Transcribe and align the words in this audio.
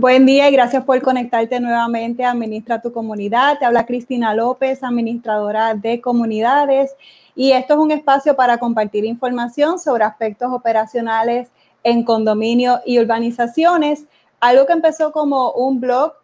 Buen 0.00 0.24
día 0.24 0.48
y 0.48 0.52
gracias 0.52 0.82
por 0.84 1.02
conectarte 1.02 1.60
nuevamente 1.60 2.24
a 2.24 2.30
Administra 2.30 2.80
tu 2.80 2.90
Comunidad. 2.90 3.58
Te 3.58 3.66
habla 3.66 3.84
Cristina 3.84 4.34
López, 4.34 4.82
administradora 4.82 5.74
de 5.74 6.00
comunidades. 6.00 6.94
Y 7.36 7.52
esto 7.52 7.74
es 7.74 7.80
un 7.80 7.90
espacio 7.90 8.34
para 8.34 8.56
compartir 8.56 9.04
información 9.04 9.78
sobre 9.78 10.04
aspectos 10.04 10.50
operacionales 10.54 11.50
en 11.84 12.02
condominios 12.02 12.80
y 12.86 12.98
urbanizaciones. 12.98 14.06
Algo 14.40 14.64
que 14.64 14.72
empezó 14.72 15.12
como 15.12 15.52
un 15.52 15.80
blog, 15.80 16.14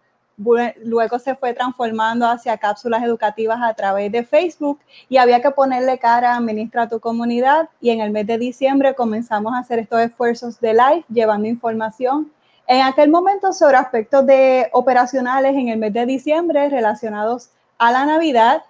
luego 0.83 1.19
se 1.19 1.35
fue 1.35 1.53
transformando 1.53 2.27
hacia 2.27 2.57
cápsulas 2.57 3.03
educativas 3.03 3.59
a 3.63 3.75
través 3.75 4.11
de 4.11 4.25
Facebook 4.25 4.81
y 5.11 5.19
había 5.19 5.43
que 5.43 5.51
ponerle 5.51 5.99
cara 5.99 6.33
a 6.33 6.39
Administra 6.39 6.89
tu 6.89 6.99
Comunidad. 6.99 7.69
Y 7.83 7.91
en 7.91 8.01
el 8.01 8.11
mes 8.11 8.27
de 8.27 8.39
diciembre 8.39 8.95
comenzamos 8.95 9.53
a 9.53 9.59
hacer 9.59 9.81
estos 9.81 10.01
esfuerzos 10.01 10.59
de 10.61 10.73
live, 10.73 11.05
llevando 11.11 11.47
información 11.47 12.33
en 12.67 12.83
aquel 12.83 13.11
momento 13.11 13.53
sobre 13.53 13.77
aspectos 13.77 14.27
de 14.27 14.69
operacionales 14.73 15.55
en 15.55 15.69
el 15.69 15.79
mes 15.79 15.93
de 15.93 16.07
diciembre 16.07 16.69
relacionados 16.69 17.51
a 17.79 17.93
la 17.93 18.05
Navidad. 18.05 18.63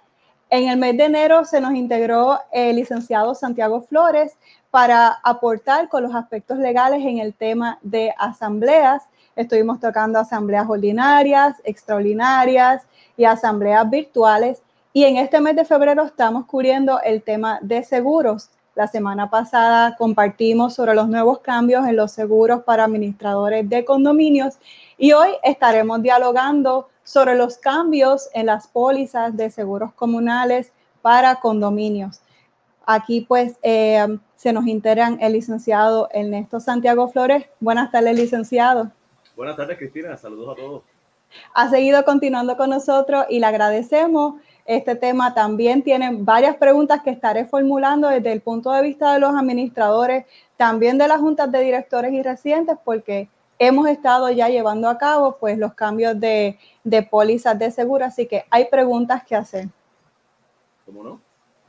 En 0.49 0.69
el 0.69 0.77
mes 0.77 0.95
de 0.97 1.05
enero 1.05 1.45
se 1.45 1.59
nos 1.59 1.73
integró 1.73 2.39
el 2.51 2.75
licenciado 2.75 3.33
Santiago 3.35 3.81
Flores 3.81 4.37
para 4.69 5.17
aportar 5.23 5.89
con 5.89 6.03
los 6.03 6.13
aspectos 6.13 6.59
legales 6.59 7.03
en 7.03 7.17
el 7.17 7.33
tema 7.33 7.79
de 7.81 8.13
asambleas. 8.17 9.03
Estuvimos 9.35 9.79
tocando 9.79 10.19
asambleas 10.19 10.69
ordinarias, 10.69 11.55
extraordinarias 11.63 12.83
y 13.17 13.25
asambleas 13.25 13.89
virtuales. 13.89 14.61
Y 14.93 15.03
en 15.05 15.17
este 15.17 15.41
mes 15.41 15.55
de 15.55 15.65
febrero 15.65 16.03
estamos 16.03 16.45
cubriendo 16.45 17.01
el 17.01 17.23
tema 17.23 17.59
de 17.61 17.83
seguros. 17.83 18.49
La 18.77 18.85
semana 18.85 19.27
pasada 19.27 19.95
compartimos 19.97 20.75
sobre 20.75 20.93
los 20.93 21.09
nuevos 21.09 21.39
cambios 21.39 21.87
en 21.87 21.95
los 21.95 22.11
seguros 22.11 22.61
para 22.61 22.83
administradores 22.83 23.67
de 23.67 23.83
condominios 23.83 24.59
y 24.99 25.13
hoy 25.13 25.29
estaremos 25.41 26.03
dialogando 26.03 26.87
sobre 27.03 27.33
los 27.33 27.57
cambios 27.57 28.29
en 28.35 28.45
las 28.45 28.67
pólizas 28.67 29.35
de 29.35 29.49
seguros 29.49 29.93
comunales 29.93 30.71
para 31.01 31.37
condominios. 31.39 32.21
Aquí 32.85 33.21
pues 33.21 33.57
eh, 33.63 34.19
se 34.35 34.53
nos 34.53 34.67
integran 34.67 35.17
el 35.21 35.33
licenciado 35.33 36.07
Ernesto 36.11 36.59
Santiago 36.59 37.09
Flores. 37.09 37.47
Buenas 37.59 37.89
tardes, 37.89 38.15
licenciado. 38.15 38.91
Buenas 39.35 39.55
tardes, 39.57 39.79
Cristina. 39.79 40.15
Saludos 40.17 40.55
a 40.55 40.55
todos. 40.55 40.83
Ha 41.55 41.67
seguido 41.71 42.05
continuando 42.05 42.55
con 42.57 42.69
nosotros 42.69 43.25
y 43.27 43.39
le 43.39 43.47
agradecemos 43.47 44.35
este 44.67 44.95
tema 44.95 45.33
también 45.33 45.81
tiene 45.81 46.11
varias 46.13 46.57
preguntas 46.57 47.01
que 47.01 47.09
estaré 47.09 47.45
formulando 47.45 48.09
desde 48.09 48.33
el 48.33 48.41
punto 48.41 48.71
de 48.73 48.81
vista 48.81 49.13
de 49.13 49.19
los 49.19 49.33
administradores, 49.33 50.25
también 50.57 50.97
de 50.97 51.07
las 51.07 51.21
juntas 51.21 51.49
de 51.49 51.61
directores 51.61 52.11
y 52.11 52.21
residentes, 52.21 52.77
porque 52.83 53.29
hemos 53.57 53.87
estado 53.87 54.29
ya 54.29 54.49
llevando 54.49 54.89
a 54.89 54.97
cabo 54.97 55.37
pues 55.39 55.57
los 55.57 55.73
cambios 55.73 56.19
de, 56.19 56.59
de 56.83 57.01
pólizas 57.01 57.57
de 57.57 57.71
seguro, 57.71 58.03
así 58.03 58.27
que 58.27 58.43
hay 58.49 58.65
preguntas 58.65 59.23
que 59.23 59.37
hacer. 59.37 59.69
¿Cómo 60.85 61.01
no? 61.01 61.21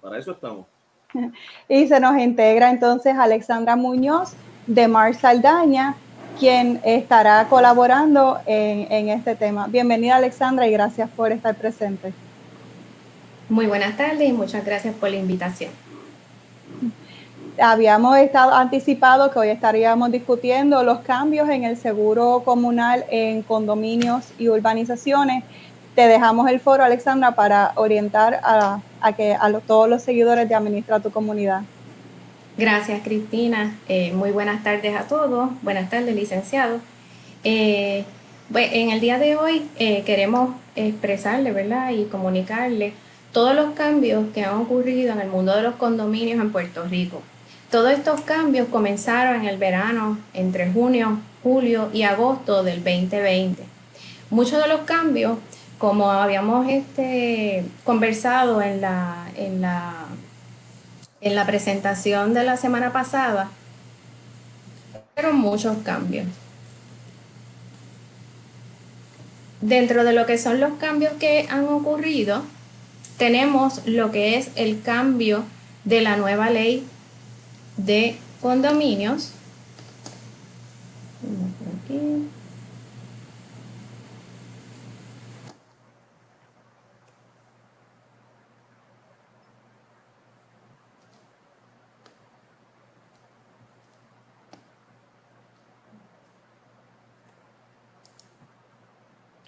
Para 0.03 0.19
eso 0.19 0.33
estamos. 0.33 0.67
Y 1.69 1.87
se 1.87 2.01
nos 2.01 2.19
integra 2.19 2.69
entonces 2.69 3.17
Alexandra 3.17 3.77
Muñoz 3.77 4.35
de 4.67 4.89
Mar 4.89 5.15
Saldaña, 5.15 5.95
quien 6.39 6.81
estará 6.85 7.47
colaborando 7.49 8.39
en, 8.45 8.91
en 8.93 9.09
este 9.09 9.37
tema. 9.37 9.69
Bienvenida 9.69 10.17
Alexandra 10.17 10.67
y 10.67 10.73
gracias 10.73 11.09
por 11.11 11.33
estar 11.33 11.55
presente. 11.55 12.13
Muy 13.49 13.67
buenas 13.67 13.97
tardes 13.97 14.29
y 14.29 14.33
muchas 14.33 14.65
gracias 14.65 14.95
por 14.95 15.11
la 15.11 15.17
invitación. 15.17 15.71
Habíamos 17.59 18.19
estado 18.19 18.55
anticipado 18.55 19.31
que 19.31 19.39
hoy 19.39 19.49
estaríamos 19.49 20.13
discutiendo 20.13 20.83
los 20.83 20.99
cambios 20.99 21.49
en 21.49 21.65
el 21.65 21.77
seguro 21.77 22.43
comunal 22.45 23.05
en 23.11 23.43
condominios 23.43 24.27
y 24.39 24.49
urbanizaciones. 24.49 25.45
Te 25.95 26.07
dejamos 26.07 26.49
el 26.51 26.61
foro, 26.61 26.85
Alexandra, 26.85 27.35
para 27.35 27.73
orientar 27.77 28.39
a, 28.45 28.81
que, 29.17 29.35
a 29.35 29.51
todos 29.67 29.89
los 29.89 30.03
seguidores 30.03 30.49
de 30.49 30.55
Administra 30.55 31.01
tu 31.01 31.11
Comunidad. 31.11 31.63
Gracias, 32.57 33.01
Cristina. 33.03 33.77
Eh, 33.89 34.13
muy 34.13 34.31
buenas 34.31 34.63
tardes 34.63 34.95
a 34.95 35.05
todos. 35.05 35.51
Buenas 35.63 35.89
tardes, 35.89 36.15
licenciado. 36.15 36.81
Eh, 37.45 38.05
en 38.55 38.91
el 38.91 39.01
día 39.01 39.19
de 39.19 39.37
hoy 39.37 39.69
eh, 39.79 40.03
queremos 40.05 40.51
expresarle, 40.77 41.51
¿verdad? 41.53 41.91
Y 41.91 42.05
comunicarle 42.05 42.93
todos 43.39 43.55
los 43.55 43.73
cambios 43.75 44.25
que 44.35 44.45
han 44.45 44.57
ocurrido 44.57 45.13
en 45.13 45.21
el 45.21 45.29
mundo 45.29 45.55
de 45.55 45.63
los 45.63 45.77
condominios 45.77 46.41
en 46.41 46.51
Puerto 46.51 46.83
Rico. 46.83 47.23
Todos 47.71 47.93
estos 47.93 48.23
cambios 48.23 48.67
comenzaron 48.67 49.43
en 49.43 49.49
el 49.49 49.59
verano 49.59 50.19
entre 50.35 50.73
junio, 50.73 51.21
julio 51.45 51.89
y 51.93 52.03
agosto 52.03 52.65
del 52.65 52.83
2020. 52.83 53.63
Muchos 54.31 54.61
de 54.61 54.67
los 54.67 54.81
cambios, 54.81 55.39
como 55.79 56.11
habíamos 56.11 56.69
este, 56.69 57.65
conversado 57.85 58.61
en 58.61 58.81
la, 58.81 59.29
en, 59.37 59.61
la, 59.61 60.07
en 61.21 61.37
la 61.37 61.47
presentación 61.47 62.35
de 62.35 62.43
la 62.43 62.57
semana 62.57 62.93
pasada, 62.93 63.51
fueron 65.15 65.39
muchos 65.39 65.77
cambios. 65.85 66.27
Dentro 69.61 70.03
de 70.03 70.13
lo 70.13 70.27
que 70.27 70.39
son 70.39 70.59
los 70.59 70.73
cambios 70.81 71.13
que 71.21 71.47
han 71.49 71.69
ocurrido, 71.69 72.43
tenemos 73.19 73.85
lo 73.85 74.13
que 74.13 74.39
es 74.39 74.51
el 74.55 74.81
cambio 74.81 75.45
de 75.85 76.01
la 76.01 76.17
nueva 76.17 76.51
ley 76.51 76.87
de 77.77 78.17
condominios. 78.41 79.33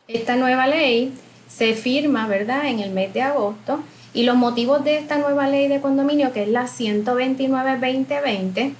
Esta 0.09 0.35
nueva 0.35 0.67
ley 0.67 1.15
se 1.55 1.75
firma, 1.75 2.27
¿verdad?, 2.27 2.67
en 2.67 2.81
el 2.81 2.91
mes 2.91 3.13
de 3.13 3.21
agosto. 3.23 3.81
Y 4.13 4.25
los 4.25 4.37
motivos 4.37 4.83
de 4.85 4.99
esta 4.99 5.19
nueva 5.19 5.49
ley 5.49 5.69
de 5.69 5.81
condominio, 5.81 6.33
que 6.33 6.43
es 6.45 6.49
la 6.49 6.65
129-2020, 6.65 8.73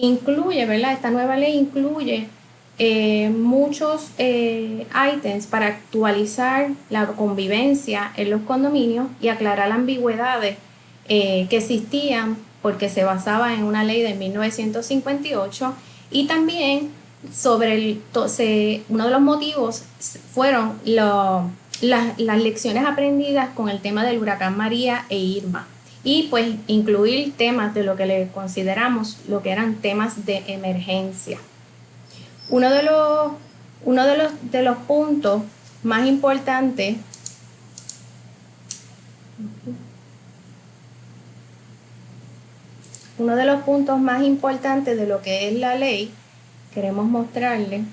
incluye, 0.00 0.66
¿verdad? 0.66 0.92
Esta 0.92 1.10
nueva 1.10 1.36
ley 1.36 1.56
incluye 1.56 2.28
eh, 2.78 3.30
muchos 3.30 4.08
eh, 4.18 4.86
ítems 5.14 5.46
para 5.46 5.68
actualizar 5.68 6.70
la 6.90 7.06
convivencia 7.06 8.12
en 8.16 8.30
los 8.30 8.42
condominios 8.42 9.06
y 9.20 9.28
aclarar 9.28 9.70
ambigüedades 9.70 10.56
eh, 11.08 11.46
que 11.48 11.58
existían 11.58 12.36
porque 12.62 12.88
se 12.88 13.04
basaba 13.04 13.54
en 13.54 13.62
una 13.62 13.84
ley 13.84 14.02
de 14.02 14.14
1958 14.14 15.74
y 16.10 16.26
también 16.26 16.90
sobre 17.32 17.74
el, 17.74 18.02
uno 18.88 19.04
de 19.04 19.10
los 19.10 19.20
motivos 19.20 19.84
fueron 20.32 20.78
los 20.84 21.44
las, 21.84 22.18
lecciones 22.18 22.86
aprendidas 22.86 23.50
con 23.50 23.68
el 23.68 23.80
tema 23.80 24.04
del 24.04 24.18
huracán 24.18 24.56
María 24.56 25.04
e 25.08 25.18
Irma 25.18 25.66
y 26.02 26.24
pues 26.24 26.54
incluir 26.66 27.34
temas 27.36 27.74
de 27.74 27.84
lo 27.84 27.96
que 27.96 28.06
le 28.06 28.28
consideramos 28.28 29.18
lo 29.28 29.42
que 29.42 29.50
eran 29.50 29.76
temas 29.76 30.26
de 30.26 30.42
emergencia. 30.48 31.38
Uno 32.50 32.70
de 32.70 32.82
los, 32.82 33.32
uno 33.84 34.06
de 34.06 34.18
los, 34.18 34.32
de 34.50 34.62
los 34.62 34.76
puntos 34.78 35.42
más 35.82 36.06
importantes 36.06 36.96
uno 43.18 43.36
de 43.36 43.44
los 43.44 43.62
puntos 43.62 43.98
más 44.00 44.22
importantes 44.22 44.96
de 44.96 45.06
lo 45.06 45.22
que 45.22 45.48
es 45.48 45.54
la 45.54 45.76
ley, 45.76 46.12
queremos 46.74 47.06
mostrarle, 47.06 47.84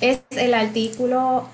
es 0.00 0.20
el 0.30 0.54
artículo 0.54 1.48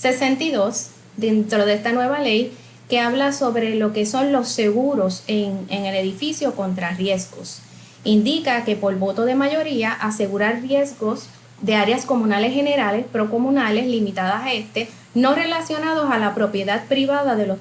62 0.00 0.88
dentro 1.18 1.66
de 1.66 1.74
esta 1.74 1.92
nueva 1.92 2.20
ley 2.20 2.56
que 2.88 3.00
habla 3.00 3.32
sobre 3.32 3.74
lo 3.74 3.92
que 3.92 4.06
son 4.06 4.32
los 4.32 4.48
seguros 4.48 5.22
en, 5.26 5.66
el 5.68 5.94
edificio 5.94 6.54
contra 6.56 6.90
riesgos. 6.92 7.60
Indica 8.04 8.64
que 8.64 8.76
por 8.76 8.96
voto 8.96 9.26
de 9.26 9.34
mayoría 9.34 9.92
asegurar 9.92 10.62
riesgos 10.62 11.26
de 11.60 11.74
áreas 11.74 12.06
comunales 12.06 12.54
generales, 12.54 13.04
procomunales, 13.12 13.86
limitadas 13.86 14.42
a 14.42 14.54
este, 14.54 14.88
no 15.14 15.34
relacionados 15.34 16.10
a 16.10 16.18
la 16.18 16.34
propiedad 16.34 16.86
privada 16.86 17.36
de 17.36 17.46
los, 17.46 17.58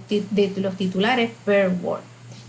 titulares 0.77 1.31
per 1.43 1.73
word. 1.83 1.99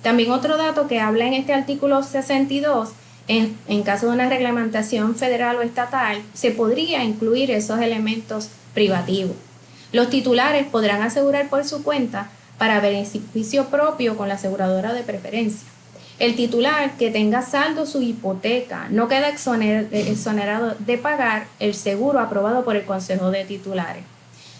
También 0.02 0.30
otro 0.30 0.56
dato 0.56 0.86
que 0.86 1.00
habla 1.00 1.26
en 1.26 1.34
este 1.34 1.52
artículo 1.52 2.04
62, 2.04 2.90
en, 3.26 3.58
en 3.66 3.82
caso 3.82 4.06
de 4.06 4.12
una 4.12 4.28
reglamentación 4.28 5.16
federal 5.16 5.56
o 5.56 5.62
estatal, 5.62 6.22
se 6.32 6.52
podría 6.52 7.02
incluir 7.02 7.50
esos 7.50 7.80
elementos 7.80 8.50
privativos. 8.72 9.49
Los 9.92 10.08
titulares 10.10 10.66
podrán 10.66 11.02
asegurar 11.02 11.48
por 11.48 11.64
su 11.64 11.82
cuenta 11.82 12.30
para 12.58 12.80
beneficio 12.80 13.66
propio 13.66 14.16
con 14.16 14.28
la 14.28 14.34
aseguradora 14.34 14.92
de 14.92 15.02
preferencia. 15.02 15.66
El 16.18 16.36
titular 16.36 16.98
que 16.98 17.10
tenga 17.10 17.40
saldo 17.40 17.86
su 17.86 18.02
hipoteca 18.02 18.88
no 18.90 19.08
queda 19.08 19.30
exonerado 19.30 20.74
de 20.78 20.98
pagar 20.98 21.46
el 21.58 21.74
seguro 21.74 22.20
aprobado 22.20 22.62
por 22.62 22.76
el 22.76 22.84
Consejo 22.84 23.30
de 23.30 23.44
Titulares. 23.46 24.04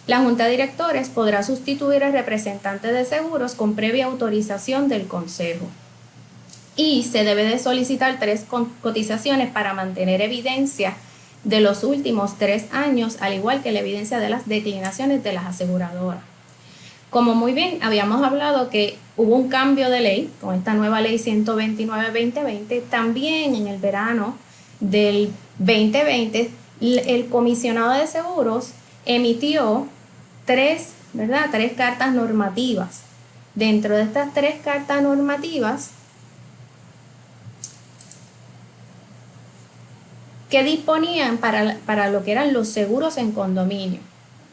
La 0.06 0.20
Junta 0.20 0.44
de 0.44 0.52
Directores 0.52 1.10
podrá 1.10 1.42
sustituir 1.42 2.02
al 2.02 2.14
representante 2.14 2.90
de 2.90 3.04
seguros 3.04 3.54
con 3.54 3.76
previa 3.76 4.06
autorización 4.06 4.88
del 4.88 5.06
Consejo. 5.06 5.66
Y 6.74 7.02
se 7.02 7.24
debe 7.24 7.44
de 7.44 7.58
solicitar 7.58 8.18
tres 8.18 8.46
cotizaciones 8.80 9.50
para 9.50 9.74
mantener 9.74 10.22
evidencia 10.22 10.94
de 11.44 11.60
los 11.60 11.84
últimos 11.84 12.36
tres 12.38 12.66
años, 12.72 13.18
al 13.20 13.34
igual 13.34 13.62
que 13.62 13.72
la 13.72 13.80
evidencia 13.80 14.18
de 14.18 14.28
las 14.28 14.46
declinaciones 14.46 15.22
de 15.24 15.32
las 15.32 15.46
aseguradoras. 15.46 16.22
Como 17.10 17.34
muy 17.34 17.52
bien 17.52 17.82
habíamos 17.82 18.22
hablado 18.22 18.70
que 18.70 18.96
hubo 19.16 19.34
un 19.34 19.48
cambio 19.48 19.90
de 19.90 20.00
ley 20.00 20.30
con 20.40 20.54
esta 20.54 20.74
nueva 20.74 21.00
ley 21.00 21.16
129-2020, 21.18 22.82
también 22.88 23.54
en 23.54 23.66
el 23.66 23.78
verano 23.78 24.36
del 24.78 25.30
2020 25.58 26.50
el 26.80 27.26
comisionado 27.28 27.92
de 27.92 28.06
seguros 28.06 28.70
emitió 29.04 29.86
tres, 30.46 30.92
¿verdad? 31.12 31.46
Tres 31.50 31.72
cartas 31.72 32.14
normativas. 32.14 33.02
Dentro 33.54 33.96
de 33.96 34.04
estas 34.04 34.32
tres 34.32 34.56
cartas 34.62 35.02
normativas, 35.02 35.90
que 40.50 40.62
disponían 40.64 41.38
para, 41.38 41.78
para 41.86 42.10
lo 42.10 42.24
que 42.24 42.32
eran 42.32 42.52
los 42.52 42.68
seguros 42.68 43.16
en 43.16 43.32
condominio. 43.32 44.00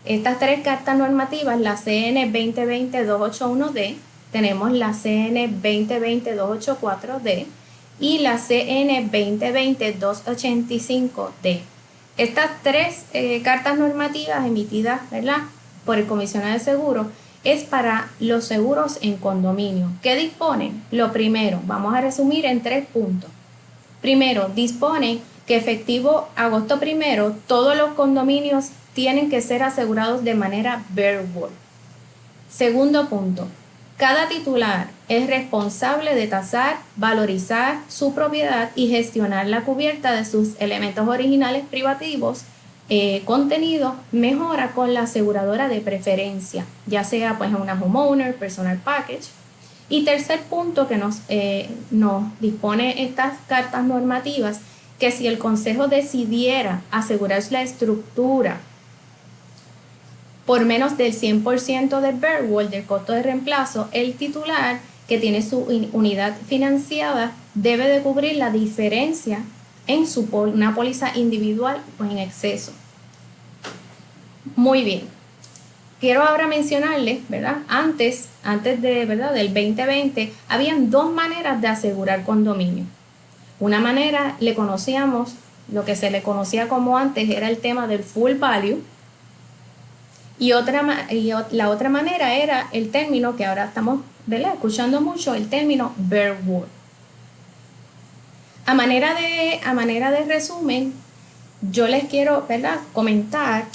Estas 0.06 0.40
tres 0.40 0.62
cartas 0.62 0.98
normativas, 0.98 1.60
la 1.60 1.76
CN 1.76 2.32
2020-281D, 2.32 3.98
tenemos 4.32 4.72
la 4.72 4.94
CN 4.94 5.62
2020-284D 5.62 7.48
y 8.00 8.20
la 8.20 8.38
CN 8.38 9.12
2020-285D. 9.12 11.60
Estas 12.18 12.52
tres 12.64 13.04
eh, 13.14 13.42
cartas 13.44 13.78
normativas 13.78 14.46
emitidas 14.46 15.02
¿verdad? 15.12 15.42
por 15.86 15.98
el 15.98 16.06
comisionado 16.06 16.54
de 16.54 16.60
seguros 16.60 17.08
es 17.44 17.64
para 17.64 18.10
los 18.20 18.46
seguros 18.46 19.00
en 19.02 19.18
condominio. 19.18 19.90
¿Qué 20.02 20.16
disponen? 20.16 20.84
Lo 20.92 21.12
primero, 21.12 21.60
vamos 21.66 21.94
a 21.96 22.02
resumir 22.02 22.46
en 22.46 22.62
tres 22.62 22.86
puntos. 22.88 23.30
Primero, 24.02 24.50
disponen 24.50 25.22
que 25.48 25.56
efectivo 25.56 26.28
agosto 26.36 26.80
primero 26.80 27.36
todos 27.48 27.76
los 27.76 27.94
condominios 27.94 28.68
tienen 28.94 29.30
que 29.30 29.42
ser 29.42 29.64
asegurados 29.64 30.24
de 30.24 30.36
manera 30.36 30.84
bare 30.90 31.26
Segundo 32.50 33.10
punto, 33.10 33.48
cada 33.98 34.28
titular 34.28 34.90
es 35.10 35.28
responsable 35.28 36.14
de 36.14 36.28
tasar, 36.28 36.78
valorizar 36.96 37.80
su 37.88 38.14
propiedad 38.14 38.72
y 38.76 38.90
gestionar 38.90 39.48
la 39.48 39.62
cubierta 39.62 40.12
de 40.12 40.26
sus 40.26 40.50
elementos 40.60 41.08
originales 41.08 41.64
privativos 41.70 42.44
eh, 42.90 43.24
contenido 43.26 43.96
mejora 44.14 44.72
con 44.72 44.94
la 44.94 45.02
aseguradora 45.02 45.68
de 45.68 45.82
preferencia, 45.82 46.66
ya 46.86 47.04
sea 47.04 47.38
pues 47.38 47.54
una 47.54 47.74
homeowner, 47.74 48.36
personal 48.36 48.78
package. 48.78 49.28
Y 49.90 50.04
tercer 50.04 50.42
punto 50.44 50.88
que 50.88 50.98
nos, 50.98 51.20
eh, 51.28 51.70
nos 51.92 52.24
dispone 52.40 53.04
estas 53.04 53.38
cartas 53.48 53.84
normativas, 53.84 54.60
que 55.00 55.12
si 55.12 55.28
el 55.28 55.38
consejo 55.38 55.88
decidiera 55.88 56.82
asegurar 56.92 57.44
la 57.52 57.62
estructura 57.62 58.60
por 60.46 60.66
menos 60.66 60.98
del 60.98 61.14
100% 61.14 62.00
del 62.00 62.50
wall 62.50 62.70
del 62.70 62.86
costo 62.86 63.12
de 63.12 63.22
reemplazo, 63.22 63.90
el 63.92 64.14
titular 64.14 64.80
que 65.08 65.18
tiene 65.18 65.42
su 65.42 65.60
unidad 65.92 66.36
financiada 66.48 67.34
debe 67.54 67.88
de 67.88 68.02
cubrir 68.02 68.38
la 68.38 68.50
diferencia 68.50 69.44
en 69.88 70.08
su 70.08 70.28
una 70.32 70.74
póliza 70.74 71.18
individual 71.18 71.82
o 72.00 72.04
en 72.04 72.18
exceso. 72.18 72.72
Muy 74.56 74.84
bien. 74.84 75.02
Quiero 76.00 76.24
ahora 76.24 76.48
mencionarles, 76.48 77.28
¿verdad? 77.28 77.58
Antes, 77.68 78.30
antes 78.44 78.82
de, 78.82 79.06
¿verdad? 79.06 79.34
del 79.34 79.54
2020, 79.54 80.32
habían 80.48 80.92
dos 80.92 81.12
maneras 81.12 81.60
de 81.60 81.68
asegurar 81.68 82.24
condominio. 82.24 82.86
Una 83.60 83.80
manera 83.80 84.36
le 84.40 84.54
conocíamos, 84.54 85.34
lo 85.72 85.84
que 85.84 85.96
se 85.96 86.12
le 86.12 86.22
conocía 86.22 86.68
como 86.68 86.98
antes 86.98 87.30
era 87.30 87.50
el 87.50 87.58
tema 87.58 87.88
del 87.88 88.04
full 88.04 88.34
value, 88.34 88.82
y, 90.40 90.54
otra, 90.54 91.08
la 91.52 91.70
otra 91.70 91.90
manera 91.90 92.36
era 92.36 92.68
el 92.72 92.92
término 92.92 93.36
que 93.36 93.46
ahora 93.46 93.66
estamos 93.66 94.02
escuchando 94.30 95.02
mucho, 95.02 95.34
el 95.34 95.50
término 95.50 95.94
bare 95.98 96.38
wood. 96.46 96.68
A 98.68 98.74
manera, 98.74 99.16
de, 99.16 99.60
a 99.66 99.74
manera 99.74 100.12
de 100.12 100.26
resumen, 100.26 100.94
yo 101.62 101.88
les 101.88 102.06
quiero 102.06 102.48
comentar 102.94 103.66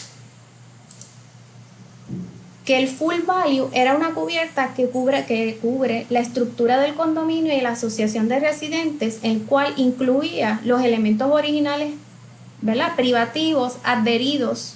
que 2.65 2.79
el 2.79 2.89
full 2.89 3.23
value 3.27 3.69
era 3.73 3.97
una 3.97 4.11
cubierta 4.11 4.73
que 4.75 4.89
cubre, 4.89 5.25
que 5.27 5.59
cubre 5.61 6.07
la 6.11 6.21
estructura 6.21 6.81
del 6.81 6.95
condominio 6.95 7.57
y 7.57 7.61
la 7.61 7.71
asociación 7.71 8.29
de 8.29 8.39
residentes, 8.39 9.19
el 9.23 9.43
cual 9.43 9.75
incluía 9.77 10.61
los 10.65 10.83
elementos 10.83 11.31
originales 11.31 11.93
¿verdad? 12.61 12.95
privativos 12.95 13.79
adheridos 13.83 14.75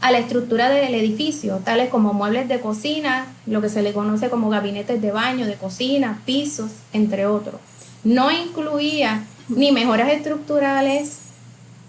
a 0.00 0.12
la 0.12 0.18
estructura 0.18 0.68
del 0.68 0.94
edificio, 0.94 1.60
tales 1.64 1.88
como 1.88 2.12
muebles 2.12 2.46
de 2.46 2.60
cocina, 2.60 3.26
lo 3.46 3.60
que 3.60 3.68
se 3.68 3.82
le 3.82 3.92
conoce 3.92 4.30
como 4.30 4.48
gabinetes 4.48 5.02
de 5.02 5.10
baño, 5.10 5.44
de 5.46 5.54
cocina, 5.54 6.20
pisos, 6.24 6.70
entre 6.92 7.26
otros. 7.26 7.56
No 8.04 8.30
incluía 8.30 9.24
ni 9.48 9.72
mejoras 9.72 10.12
estructurales, 10.12 11.18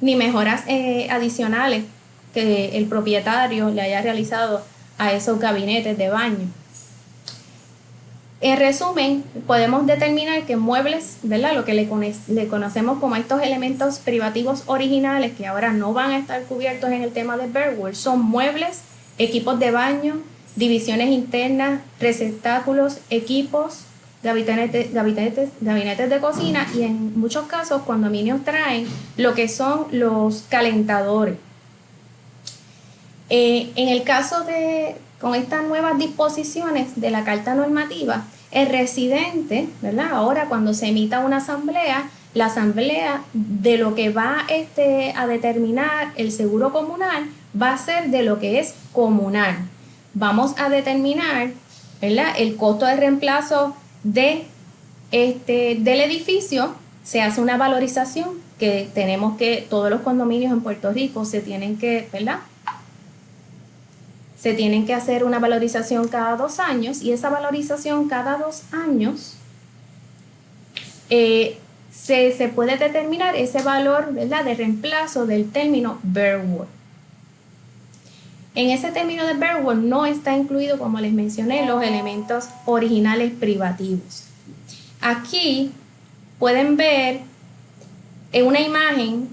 ni 0.02 0.16
mejoras 0.16 0.64
eh, 0.68 1.08
adicionales 1.12 1.84
que 2.34 2.78
el 2.78 2.88
propietario 2.88 3.70
le 3.70 3.81
haya 3.81 4.02
realizado 4.02 4.64
a 5.00 5.13
esos 5.13 5.40
gabinetes 5.40 5.98
de 5.98 6.10
baño. 6.10 6.48
En 8.42 8.57
resumen, 8.57 9.24
podemos 9.48 9.86
determinar 9.86 10.46
que 10.46 10.56
muebles, 10.56 11.18
¿verdad? 11.24 11.56
Lo 11.56 11.66
que 11.66 11.74
le, 11.74 11.90
le, 12.28 12.47
conocemos 12.47 13.00
como 13.00 13.18
estos 13.18 13.42
elementos 13.42 14.00
privativos 14.00 14.64
originales 14.68 15.33
que 15.35 15.45
ahora 15.45 15.74
no 15.74 15.92
van 15.92 16.12
a 16.12 16.18
estar 16.19 16.44
cubiertos 16.44 16.90
en 16.92 17.02
el 17.02 17.12
tema 17.12 17.35
de 17.35 17.47
Bearware, 17.47 17.95
son 17.95 18.24
muebles, 18.24 18.81
equipos 19.18 19.59
de 19.59 19.71
baño, 19.71 20.21
divisiones 20.56 21.09
internas, 21.09 21.81
receptáculos, 22.00 23.00
equipos, 23.09 23.81
gabinetes, 24.24 24.94
gabinetes, 24.94 25.50
gabinetes 25.59 26.09
de 26.09 26.19
cocina 26.19 26.66
y 26.74 26.83
en 26.83 27.19
muchos 27.19 27.45
casos 27.47 27.81
condominios 27.81 28.44
traen 28.45 28.88
lo 29.18 29.33
que 29.33 29.50
son 29.50 29.88
los 29.92 30.45
calentadores. 30.50 31.35
Eh, 33.30 33.71
en 33.76 33.90
el 33.90 34.04
caso 34.04 34.44
de, 34.44 34.95
con 35.21 35.36
estas 35.36 35.64
nuevas 35.64 35.98
disposiciones 35.98 37.00
de 37.00 37.12
la 37.12 37.24
Carta 37.24 37.54
Normativa, 37.54 38.26
el 38.52 38.68
residente, 38.68 39.69
¿verdad? 39.81 40.09
Ahora 40.12 40.45
cuando 40.45 40.74
se 40.74 40.88
emita 40.88 41.19
una 41.19 41.38
asamblea, 41.38 42.09
la 42.33 42.48
asamblea 42.48 43.24
de 43.33 43.78
lo 43.78 43.95
que 43.95 44.09
va 44.09 44.45
este, 44.50 45.14
a 45.16 45.28
determinar 45.28 46.14
el 46.16 46.31
seguro 46.31 46.71
comunal 46.71 47.30
va 47.59 47.74
a 47.74 47.78
ser 47.78 48.09
de 48.09 48.24
lo 48.24 48.40
que 48.40 48.59
es 48.59 48.76
comunal. 48.92 49.57
Vamos 50.14 50.54
a 50.57 50.69
determinar, 50.69 51.52
¿verdad? 52.02 52.33
El 52.38 52.56
costo 52.56 52.86
de 52.86 52.95
reemplazo 52.95 53.76
de, 54.04 54.45
este, 55.12 55.78
del 55.80 56.02
edificio, 56.02 56.74
se 57.04 57.21
hace 57.21 57.42
una 57.42 57.57
valorización 57.57 58.30
que 58.59 58.90
tenemos 58.94 59.38
que, 59.38 59.66
todos 59.69 59.90
los 59.90 60.02
condominios 60.02 60.52
en 60.52 60.62
Puerto 60.62 60.92
Rico 60.92 61.26
se 61.26 61.42
tienen 61.42 61.78
que, 61.78 62.07
¿verdad? 62.12 62.40
Se 64.40 64.54
tienen 64.54 64.86
que 64.86 64.94
hacer 64.94 65.24
una 65.24 65.40
valorización 65.40 66.08
cada 66.08 66.38
dos 66.38 66.60
años 66.60 67.02
y 67.02 67.12
esa 67.12 67.30
valorización 67.30 68.08
cada 68.08 68.38
dos 68.38 68.64
años 68.72 69.36
eh, 71.10 71.58
se, 71.92 72.31
puede 72.56 72.78
determinar 72.78 73.36
ese 73.36 73.62
valor 73.62 74.14
¿verdad? 74.14 74.46
de 74.46 74.56
reemplazo 74.56 75.26
del 75.26 75.50
término 75.50 76.00
Bearwood. 76.04 76.68
En 78.56 78.69
ese 78.69 78.92
término 78.92 79.26
de 79.26 79.34
Bearwood 79.34 79.76
no 79.76 80.06
está 80.06 80.36
incluido, 80.36 80.78
como 80.78 81.00
les 81.00 81.12
mencioné, 81.12 81.66
los 81.66 81.84
elementos 81.84 82.50
originales 82.66 83.31
privativos. 83.34 84.24
Aquí 85.02 85.72
pueden 86.40 86.78
ver 86.78 87.22
en 88.31 88.48
una 88.48 88.62
imagen 88.62 89.28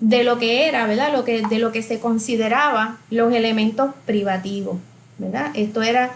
de 0.00 0.24
lo 0.24 0.38
que 0.38 0.66
era, 0.66 0.86
¿verdad? 0.86 1.12
Lo 1.12 1.24
que, 1.24 1.42
de 1.46 1.58
lo 1.58 1.72
que 1.72 1.82
se 1.82 2.00
consideraba 2.00 2.98
los 3.10 3.32
elementos 3.32 3.92
privativos, 4.06 4.78
¿verdad? 5.18 5.50
Esto 5.54 5.82
era 5.82 6.10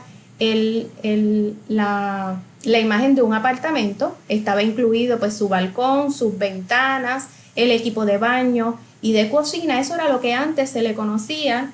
la, 1.68 2.40
imagen 2.64 3.14
de 3.14 3.22
un 3.22 3.34
apartamento, 3.34 4.16
estaba 4.28 4.62
incluido 4.62 5.18
pues 5.18 5.36
su 5.36 5.48
balcón, 5.48 6.12
sus 6.12 6.36
ventanas, 6.38 7.28
el 7.54 7.70
equipo 7.70 8.04
de 8.04 8.18
baño 8.18 8.78
y 9.00 9.12
de 9.12 9.30
cocina, 9.30 9.78
eso 9.78 9.94
era 9.94 10.08
lo 10.08 10.20
que 10.20 10.34
antes 10.34 10.70
se 10.70 10.82
le 10.82 10.94
conocía 10.94 11.70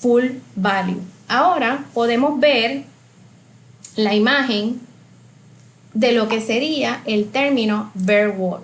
full 0.00 0.24
value. 0.54 1.00
Ahora 1.28 1.86
podemos 1.94 2.38
ver 2.38 2.84
la 3.96 4.14
imagen 4.14 4.80
de 5.94 6.12
lo 6.12 6.28
que 6.28 6.40
sería 6.40 7.00
el 7.06 7.30
término 7.30 7.90
bare 7.94 8.28
wall. 8.28 8.60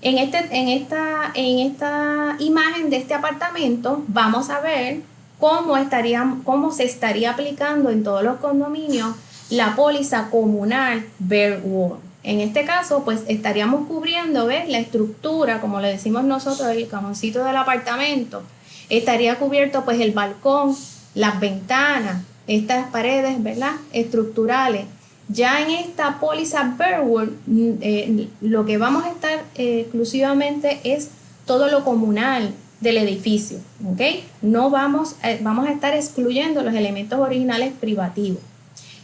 En, 0.00 0.18
este, 0.18 0.38
en, 0.50 0.68
esta, 0.68 1.32
en 1.34 1.58
esta 1.58 2.36
imagen 2.38 2.88
de 2.88 2.98
este 2.98 3.14
apartamento 3.14 4.04
vamos 4.06 4.48
a 4.48 4.60
ver 4.60 5.00
cómo, 5.40 5.76
estaría, 5.76 6.36
cómo 6.44 6.70
se 6.72 6.84
estaría 6.84 7.32
aplicando 7.32 7.90
en 7.90 8.04
todos 8.04 8.22
los 8.22 8.38
condominios 8.38 9.16
la 9.50 9.74
póliza 9.74 10.28
comunal 10.30 11.06
bare 11.18 11.58
wall. 11.58 11.98
En 12.22 12.40
este 12.40 12.64
caso, 12.64 13.04
pues 13.04 13.22
estaríamos 13.28 13.86
cubriendo. 13.88 14.48
La 14.48 14.78
estructura, 14.78 15.60
como 15.60 15.80
le 15.80 15.88
decimos 15.88 16.24
nosotros, 16.24 16.68
el 16.68 16.88
cajoncito 16.88 17.42
del 17.44 17.56
apartamento. 17.56 18.42
Estaría 18.90 19.36
cubierto, 19.36 19.84
pues, 19.84 20.00
el 20.00 20.12
balcón, 20.12 20.76
las 21.14 21.40
ventanas, 21.40 22.22
estas 22.46 22.90
paredes, 22.90 23.42
¿verdad? 23.42 23.72
Estructurales. 23.92 24.84
Ya 25.28 25.60
en 25.60 25.70
esta 25.70 26.20
póliza 26.20 26.74
Bearwood, 26.78 27.28
mm, 27.46 27.70
eh, 27.82 28.28
lo 28.40 28.64
que 28.64 28.78
vamos 28.78 29.04
a 29.04 29.10
estar 29.10 29.44
eh, 29.56 29.80
exclusivamente 29.80 30.80
es 30.84 31.10
todo 31.44 31.68
lo 31.68 31.84
comunal 31.84 32.54
del 32.80 32.96
edificio, 32.98 33.58
¿ok? 33.84 34.00
No 34.40 34.70
vamos, 34.70 35.16
eh, 35.22 35.38
vamos 35.42 35.68
a 35.68 35.72
estar 35.72 35.94
excluyendo 35.94 36.62
los 36.62 36.74
elementos 36.74 37.18
originales 37.18 37.72
privativos. 37.78 38.40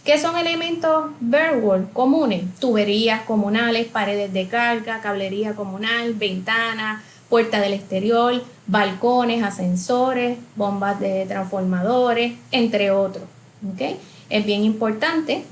¿Qué 0.04 0.18
son 0.18 0.36
elementos 0.36 1.06
Bearwood 1.20 1.92
comunes? 1.92 2.44
Tuberías 2.58 3.22
comunales, 3.22 3.86
paredes 3.86 4.32
de 4.32 4.48
carga, 4.48 5.00
cablería 5.00 5.54
comunal, 5.54 6.14
ventanas, 6.14 7.02
puerta 7.28 7.60
del 7.60 7.72
exterior, 7.72 8.42
balcones, 8.66 9.42
ascensores, 9.42 10.38
bombas 10.56 11.00
de 11.00 11.26
transformadores, 11.26 12.34
entre 12.50 12.90
otros. 12.90 13.24
¿okay? 13.72 13.96
Es 14.30 14.44
bien 14.44 14.62
importante 14.64 15.44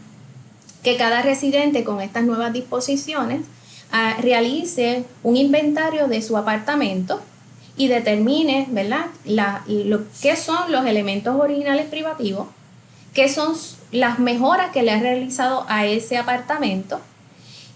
que 0.82 0.96
cada 0.96 1.22
residente 1.22 1.84
con 1.84 2.00
estas 2.00 2.24
nuevas 2.24 2.52
disposiciones 2.52 3.42
ah, 3.90 4.16
realice 4.20 5.04
un 5.22 5.36
inventario 5.36 6.08
de 6.08 6.22
su 6.22 6.36
apartamento 6.36 7.20
y 7.76 7.88
determine, 7.88 8.66
¿verdad?, 8.70 9.06
lo, 9.24 10.00
qué 10.20 10.36
son 10.36 10.70
los 10.70 10.84
elementos 10.86 11.36
originales 11.36 11.86
privativos, 11.86 12.48
qué 13.14 13.28
son 13.28 13.54
las 13.92 14.18
mejoras 14.18 14.72
que 14.72 14.82
le 14.82 14.90
ha 14.90 15.00
realizado 15.00 15.64
a 15.68 15.86
ese 15.86 16.16
apartamento 16.16 17.00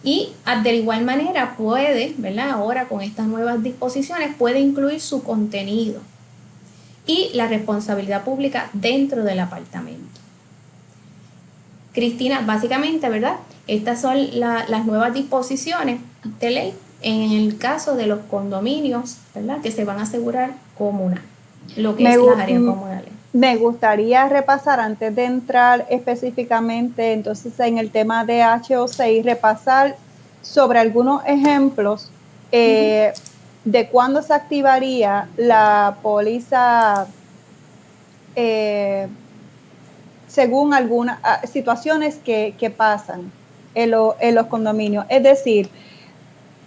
y 0.03 0.33
de 0.63 0.77
igual 0.77 1.05
manera 1.05 1.57
puede, 1.57 2.15
¿verdad? 2.17 2.51
Ahora 2.51 2.87
con 2.87 3.03
estas 3.03 3.27
nuevas 3.27 3.63
disposiciones 3.63 4.35
puede 4.37 4.61
incluir 4.61 5.01
su 5.01 5.23
contenido 5.23 6.01
y 7.07 7.31
la 7.35 7.49
responsabilidad 7.49 8.23
pública 8.23 8.71
dentro 8.73 9.25
del 9.25 9.41
apartamento. 9.41 10.06
Cristina, 11.97 12.43
básicamente, 12.45 13.09
¿verdad? 13.09 13.37
Estas 13.67 14.03
son 14.03 14.39
las 14.39 14.85
nuevas 14.85 15.15
disposiciones 15.15 15.99
de 16.39 16.51
ley 16.51 16.75
en 17.01 17.33
el 17.33 17.57
caso 17.57 17.97
de 17.97 18.07
los 18.07 18.21
condominios, 18.31 19.17
¿verdad? 19.35 19.63
Que 19.63 19.71
se 19.71 19.87
van 19.87 19.99
a 19.99 20.03
asegurar 20.03 20.51
comunal, 20.77 21.23
lo 21.75 21.97
que 21.97 22.05
es 22.05 22.19
las 22.19 22.39
áreas 22.39 22.61
comunales. 22.61 23.09
Me 23.33 23.57
gustaría 23.57 24.29
repasar 24.29 24.79
antes 24.79 25.17
de 25.17 25.25
entrar 25.25 25.87
específicamente 25.89 27.15
entonces 27.15 27.59
en 27.61 27.79
el 27.79 27.91
tema 27.91 28.27
de 28.27 28.45
HOC 28.45 29.01
y 29.11 29.23
repasar 29.23 29.97
sobre 30.43 30.79
algunos 30.79 31.23
ejemplos 31.27 32.11
eh, 32.53 33.15
de 33.65 33.89
cuándo 33.89 34.21
se 34.23 34.35
activaría 34.35 35.29
la 35.39 35.97
póliza 36.03 37.07
eh, 38.35 39.09
según 40.37 40.75
algunas 40.75 41.19
ah, 41.23 41.41
situaciones 41.47 42.17
que, 42.23 42.75
pasan 42.77 43.33
en, 43.75 43.91
los 43.91 44.47
condominios. 44.49 45.07
Es 45.09 45.23
decir, 45.23 45.71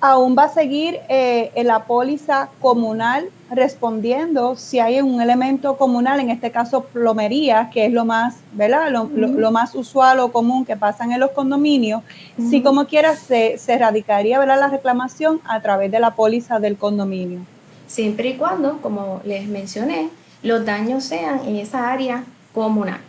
aún 0.02 0.36
va 0.36 0.46
a 0.46 0.50
seguir 0.50 1.00
eh, 1.08 1.52
en 1.54 1.68
la 1.68 1.84
póliza 1.84 2.50
comunal 2.62 3.30
respondiendo 3.52 4.56
si 4.56 4.80
hay 4.80 5.02
un 5.02 5.22
elemento 5.22 5.78
comunal, 5.78 6.20
en 6.20 6.32
este 6.32 6.50
caso 6.50 6.86
plomería, 6.86 7.70
que 7.72 7.86
es 7.86 7.94
lo 7.94 8.06
más, 8.06 8.38
¿verdad? 8.54 8.90
Lo, 8.90 9.52
más 9.52 9.76
usual 9.76 10.20
o 10.20 10.32
común 10.32 10.66
que 10.66 10.76
pasan 10.76 11.12
en 11.12 11.20
los 11.20 11.30
condominios. 11.30 12.02
Si 12.50 12.64
como 12.64 12.86
quiera 12.88 13.16
se, 13.16 13.60
se 13.60 13.78
radicaría, 13.78 14.40
¿verdad? 14.40 14.60
La 14.62 14.70
reclamación 14.70 15.42
a 15.46 15.62
través 15.62 15.92
de 15.92 16.00
la 16.00 16.16
póliza 16.16 16.60
del 16.60 16.76
condominio. 16.76 17.42
Siempre 17.86 18.30
y 18.30 18.34
cuando, 18.34 18.82
como 18.82 19.22
les 19.26 19.48
mencioné, 19.48 20.10
los 20.42 20.66
daños 20.66 21.04
sean 21.04 21.42
en 21.46 21.58
esa 21.58 21.92
área 21.92 22.24
comunal. 22.52 23.02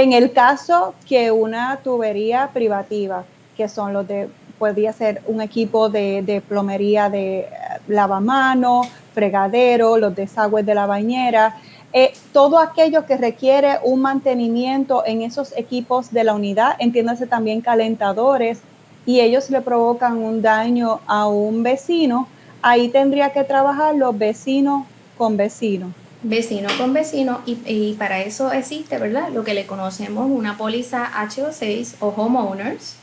En 0.00 0.12
el 0.12 0.32
caso 0.32 0.94
que 1.08 1.32
una 1.32 1.80
tubería 1.82 2.50
privativa, 2.52 3.24
que 3.56 3.68
son 3.68 3.92
los 3.92 4.06
de, 4.06 4.28
podría 4.56 4.92
ser 4.92 5.22
un 5.26 5.40
equipo 5.40 5.88
de, 5.88 6.40
plomería 6.48 7.10
de 7.10 7.40
eh, 7.40 7.48
lavamano, 7.88 8.82
fregadero, 9.12 9.98
los 9.98 10.14
desagües 10.14 10.64
de 10.64 10.76
la 10.76 10.86
bañera, 10.86 11.56
eh, 11.92 12.12
todo 12.32 12.60
aquello 12.60 13.06
que 13.06 13.16
requiere 13.16 13.80
un 13.82 14.00
mantenimiento 14.00 15.02
en 15.04 15.22
esos 15.22 15.52
equipos 15.56 16.12
de 16.12 16.22
la 16.22 16.34
unidad, 16.34 16.76
entiéndase 16.78 17.26
también 17.26 17.60
calentadores, 17.60 18.60
y 19.04 19.18
ellos 19.18 19.50
le 19.50 19.62
provocan 19.62 20.18
un 20.18 20.42
daño 20.42 21.00
a 21.08 21.26
un 21.26 21.64
vecino, 21.64 22.28
ahí 22.62 22.88
tendría 22.88 23.30
que 23.30 23.42
trabajar 23.42 23.96
los 23.96 24.16
vecinos 24.16 24.86
con 25.16 25.36
vecinos 25.36 25.90
vecino 26.22 26.68
con 26.78 26.92
vecino 26.92 27.40
y, 27.46 27.94
para 27.94 28.22
eso 28.22 28.52
existe, 28.52 28.98
¿verdad? 28.98 29.30
Lo 29.30 29.44
que 29.44 29.54
le 29.54 29.66
conocemos 29.66 30.28
una 30.30 30.56
póliza 30.56 31.10
HO6 31.12 31.94
o 32.00 32.08
homeowners. 32.08 32.96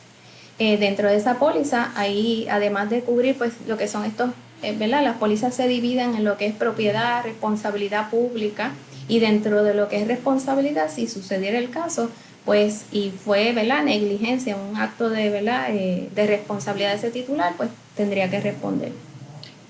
Eh, 0.57 0.77
dentro 0.77 1.09
de 1.09 1.17
esa 1.17 1.37
póliza, 1.37 1.91
ahí 1.95 2.47
además 2.49 2.89
de 2.89 3.01
cubrir 3.01 3.37
pues 3.37 3.53
lo 3.67 3.77
que 3.77 3.89
son 3.89 4.05
estos, 4.05 4.29
eh, 4.61 4.73
¿verdad? 4.77 5.03
Las 5.03 5.17
pólizas 5.17 5.53
se 5.53 5.67
dividen 5.67 6.15
en 6.15 6.23
lo 6.23 6.37
que 6.37 6.45
es 6.45 6.55
propiedad, 6.55 7.23
responsabilidad 7.23 8.09
pública 8.09 8.71
y 9.09 9.19
dentro 9.19 9.63
de 9.63 9.73
lo 9.73 9.89
que 9.89 10.01
es 10.01 10.07
responsabilidad, 10.07 10.89
si 10.89 11.07
sucediera 11.07 11.57
el 11.57 11.71
caso, 11.71 12.09
pues 12.45 12.85
y 12.93 13.11
fue, 13.11 13.51
¿verdad? 13.51 13.83
Negligencia, 13.83 14.55
un 14.55 14.77
acto 14.77 15.09
de, 15.09 15.29
¿verdad? 15.29 15.67
Eh, 15.71 16.09
de 16.15 16.27
responsabilidad 16.27 16.91
de 16.91 16.97
ese 16.97 17.11
titular, 17.11 17.53
pues 17.57 17.69
tendría 17.97 18.29
que 18.29 18.39
responder. 18.39 18.93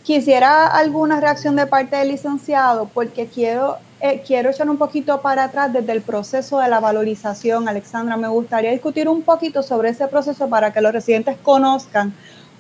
Quisiera 0.06 0.68
alguna 0.68 1.20
reacción 1.20 1.56
de 1.56 1.66
parte 1.66 1.96
del 1.96 2.10
licenciado 2.10 2.88
porque 2.94 3.26
quiero, 3.26 3.78
eh, 4.00 4.22
quiero 4.24 4.52
echar 4.52 4.70
un 4.70 4.78
poquito 4.78 5.20
para 5.20 5.46
atrás 5.46 5.74
desde 5.74 5.94
el 5.94 6.04
proceso 6.04 6.60
de 6.60 6.70
la 6.70 6.80
valorización. 6.80 7.68
Alexandra, 7.68 8.16
me 8.16 8.28
gustaría 8.28 8.70
discutir 8.70 9.10
un 9.10 9.24
poquito 9.24 9.64
sobre 9.64 9.90
ese 9.90 10.08
proceso 10.08 10.48
para 10.48 10.72
que 10.72 10.80
los 10.80 10.94
residentes 10.94 11.38
conozcan 11.42 12.14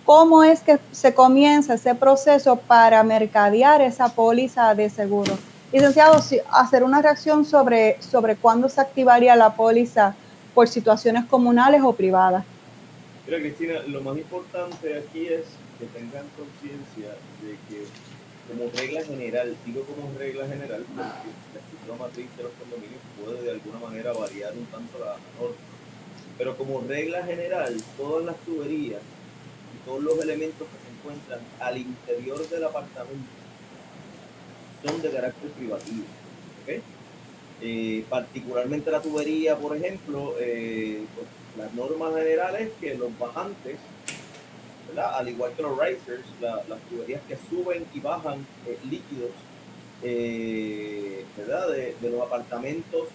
cómo 0.05 0.43
es 0.43 0.61
que 0.61 0.79
se 0.91 1.13
comienza 1.13 1.75
ese 1.75 1.93
proceso 1.93 2.55
para 2.55 3.03
mercadear 3.03 3.79
esa 3.79 4.09
póliza 4.09 4.73
de 4.73 4.89
seguro. 4.89 5.37
Licenciado, 5.71 6.19
hacer 6.51 6.83
una 6.83 7.03
reacción 7.03 7.45
sobre, 7.45 8.01
sobre 8.01 8.37
cuándo 8.37 8.69
se 8.69 8.81
activaría 8.81 9.35
la 9.35 9.53
póliza 9.53 10.15
por 10.55 10.67
situaciones 10.67 11.25
comunales 11.25 11.83
o 11.83 11.93
privadas. 11.93 12.43
Mira, 13.27 13.37
Cristina, 13.37 13.81
lo 13.85 14.01
más 14.01 14.17
importante 14.17 14.97
aquí 14.97 15.27
es 15.27 15.43
que 15.79 15.85
tengan 15.87 16.25
conciencia 16.37 17.15
de 17.41 17.51
que 17.67 17.85
como 18.47 18.69
regla 18.71 19.03
general, 19.03 19.55
digo 19.65 19.83
como 19.83 20.17
regla 20.17 20.47
general, 20.47 20.85
porque 20.85 21.01
la 21.53 21.59
estructura 21.59 21.97
matriz 21.97 22.27
de 22.37 22.43
los 22.43 22.51
condominios 22.53 23.01
puede 23.19 23.41
de 23.41 23.51
alguna 23.51 23.79
manera 23.79 24.13
variar 24.13 24.53
un 24.53 24.65
tanto 24.67 24.99
la 24.99 25.17
norma, 25.39 25.55
pero 26.37 26.55
como 26.55 26.81
regla 26.81 27.23
general, 27.25 27.75
todas 27.97 28.25
las 28.25 28.37
tuberías 28.45 29.01
y 29.01 29.85
todos 29.85 30.03
los 30.03 30.19
elementos 30.19 30.67
que 30.67 30.77
se 30.77 30.93
encuentran 30.95 31.39
al 31.59 31.77
interior 31.77 32.47
del 32.47 32.63
apartamento 32.63 33.31
son 34.83 35.01
de 35.01 35.09
carácter 35.09 35.49
privativo. 35.51 36.05
Eh, 37.61 38.03
particularmente 38.09 38.91
la 38.91 39.01
tubería, 39.01 39.57
por 39.57 39.75
ejemplo, 39.75 40.35
eh, 40.39 41.05
pues, 41.15 41.27
las 41.57 41.73
normas 41.73 42.13
generales 42.13 42.69
que 42.81 42.95
los 42.95 43.17
bajantes 43.17 43.77
al 44.97 45.29
igual 45.29 45.51
que 45.53 45.61
los 45.61 45.77
risers, 45.77 46.23
las 46.41 46.79
tuberías 46.89 47.21
que 47.27 47.37
suben 47.49 47.85
y 47.93 47.99
bajan 47.99 48.45
eh, 48.67 48.77
líquidos 48.89 49.31
eh, 50.01 51.25
¿verdad? 51.37 51.69
De, 51.69 51.95
los 52.09 52.21
apartamentos 52.21 53.07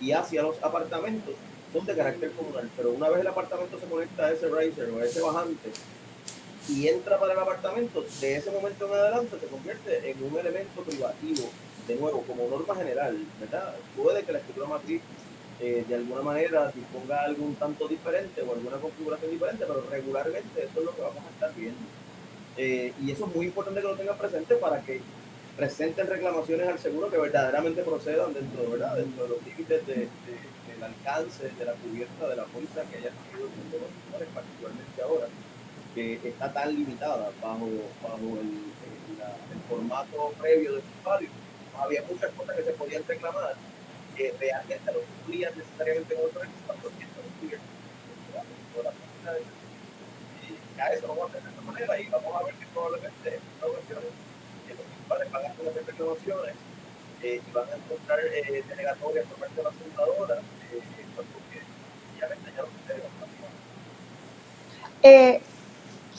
y 0.00 0.12
hacia 0.12 0.42
los 0.42 0.62
apartamentos 0.62 1.34
son 1.72 1.86
de 1.86 1.96
carácter 1.96 2.30
comunal, 2.32 2.70
pero 2.76 2.90
una 2.90 3.08
vez 3.08 3.20
el 3.20 3.26
apartamento 3.26 3.78
se 3.78 3.86
conecta 3.86 4.26
a 4.26 4.32
ese 4.32 4.48
riser 4.48 4.90
o 4.90 4.98
a 4.98 5.04
ese 5.04 5.20
bajante 5.20 5.70
y 6.68 6.88
entra 6.88 7.18
para 7.18 7.32
el 7.32 7.38
apartamento, 7.38 8.04
de 8.20 8.36
ese 8.36 8.50
momento 8.50 8.86
en 8.86 8.94
adelante 8.94 9.38
se 9.38 9.46
convierte 9.46 10.10
en 10.10 10.22
un 10.22 10.38
elemento 10.38 10.82
privativo, 10.82 11.48
de 11.86 11.96
nuevo, 11.96 12.22
como 12.22 12.48
norma 12.48 12.74
general, 12.74 13.18
¿verdad? 13.40 13.74
Puede 13.96 14.22
que 14.24 14.32
la 14.32 14.38
escritura 14.38 14.66
matriz 14.66 15.02
eh, 15.60 15.84
de 15.88 15.94
alguna 15.94 16.22
manera 16.22 16.70
disponga 16.74 17.22
algún 17.22 17.54
tanto 17.54 17.86
diferente 17.86 18.42
o 18.42 18.52
alguna 18.52 18.76
configuración 18.78 19.30
diferente, 19.30 19.64
pero 19.66 19.86
regularmente 19.88 20.64
eso 20.64 20.80
es 20.80 20.84
lo 20.84 20.94
que 20.94 21.02
vamos 21.02 21.22
a 21.24 21.30
estar 21.30 21.54
viendo. 21.54 21.80
Eh, 22.56 22.92
y 23.00 23.10
eso 23.10 23.26
es 23.26 23.34
muy 23.34 23.46
importante 23.46 23.80
que 23.80 23.86
lo 23.86 23.96
tengan 23.96 24.18
presente 24.18 24.56
para 24.56 24.80
que 24.80 25.00
presenten 25.56 26.08
reclamaciones 26.08 26.68
al 26.68 26.78
seguro 26.78 27.10
que 27.10 27.18
verdaderamente 27.18 27.82
procedan 27.82 28.34
dentro, 28.34 28.68
¿verdad? 28.70 28.96
dentro 28.96 29.24
de 29.24 29.28
los 29.30 29.46
límites 29.46 29.86
de, 29.86 29.94
del 29.94 30.82
alcance 30.82 31.50
de 31.56 31.64
la 31.64 31.72
cubierta 31.74 32.28
de 32.28 32.36
la 32.36 32.44
póliza 32.44 32.82
que 32.90 32.98
haya 32.98 33.10
tenido 33.10 33.48
los 33.48 34.28
particularmente 34.34 35.02
ahora, 35.02 35.26
que 35.94 36.18
está 36.24 36.52
tan 36.52 36.74
limitada 36.74 37.30
bajo, 37.40 37.68
bajo 38.02 38.38
el, 38.40 38.74
el, 39.52 39.60
formato 39.68 40.32
previo 40.40 40.72
de 40.72 40.82
usuario. 41.00 41.28
Había 41.78 42.02
muchas 42.10 42.30
cosas 42.32 42.56
que 42.56 42.64
se 42.64 42.72
podían 42.72 43.02
reclamar 43.06 43.54
que 44.16 44.34
realmente 44.38 44.92
no 44.92 44.98
cumplían 45.00 45.52
necesariamente 45.56 46.14
con 46.14 46.24
otro 46.24 46.40
requisito, 46.40 46.74
pero 46.82 46.90
y 50.76 50.80
a 50.80 50.88
eso 50.88 51.06
vamos 51.06 51.24
a 51.24 51.26
hacer 51.28 51.42
de 51.42 51.50
esta 51.50 51.62
manera 51.62 52.00
y 52.00 52.08
vamos 52.08 52.34
a 52.34 52.42
ver 52.44 52.54
que 52.54 52.66
probablemente 52.66 53.28
esta 53.36 53.66
versión 53.66 54.02
para 55.08 55.24
pagar 55.26 55.54
con 55.54 55.66
las 55.66 55.74
reclamaciones 55.74 56.54
eh, 57.22 57.40
y 57.46 57.52
van 57.52 57.68
a 57.68 57.76
encontrar 57.76 58.18
eh, 58.20 58.64
delegatorias 58.68 59.26
por 59.26 59.38
parte 59.38 59.54
de 59.56 59.62
la 59.62 59.68
aseguradoras 59.70 60.38
eh, 60.38 60.82
porque 61.16 61.62
ya 62.20 62.28
no 62.28 62.34
se 62.34 62.54
eh, 65.06 65.40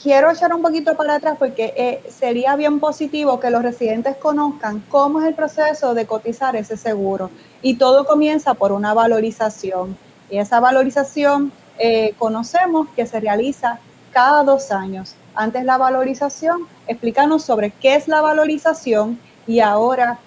quiero 0.02 0.30
echar 0.30 0.52
un 0.54 0.62
poquito 0.62 0.96
para 0.96 1.16
atrás 1.16 1.36
porque 1.38 1.72
eh, 1.76 2.02
sería 2.10 2.56
bien 2.56 2.80
positivo 2.80 3.40
que 3.40 3.50
los 3.50 3.62
residentes 3.62 4.16
conozcan 4.16 4.84
cómo 4.88 5.20
es 5.20 5.28
el 5.28 5.34
proceso 5.34 5.94
de 5.94 6.06
cotizar 6.06 6.56
ese 6.56 6.76
seguro. 6.76 7.30
Y 7.62 7.76
todo 7.76 8.04
comienza 8.04 8.54
por 8.54 8.72
una 8.72 8.94
valorización. 8.94 9.96
Y 10.30 10.38
esa 10.38 10.60
valorización 10.60 11.52
eh, 11.78 12.14
conocemos 12.18 12.88
que 12.94 13.06
se 13.06 13.20
realiza 13.20 13.78
cada 14.12 14.42
dos 14.42 14.70
años. 14.72 15.14
Antes 15.34 15.64
la 15.64 15.76
valorización, 15.76 16.66
explícanos 16.86 17.44
sobre 17.44 17.70
qué 17.70 17.96
es 17.96 18.08
la 18.08 18.22
valorización 18.22 19.18
y 19.46 19.60
ahora 19.60 20.18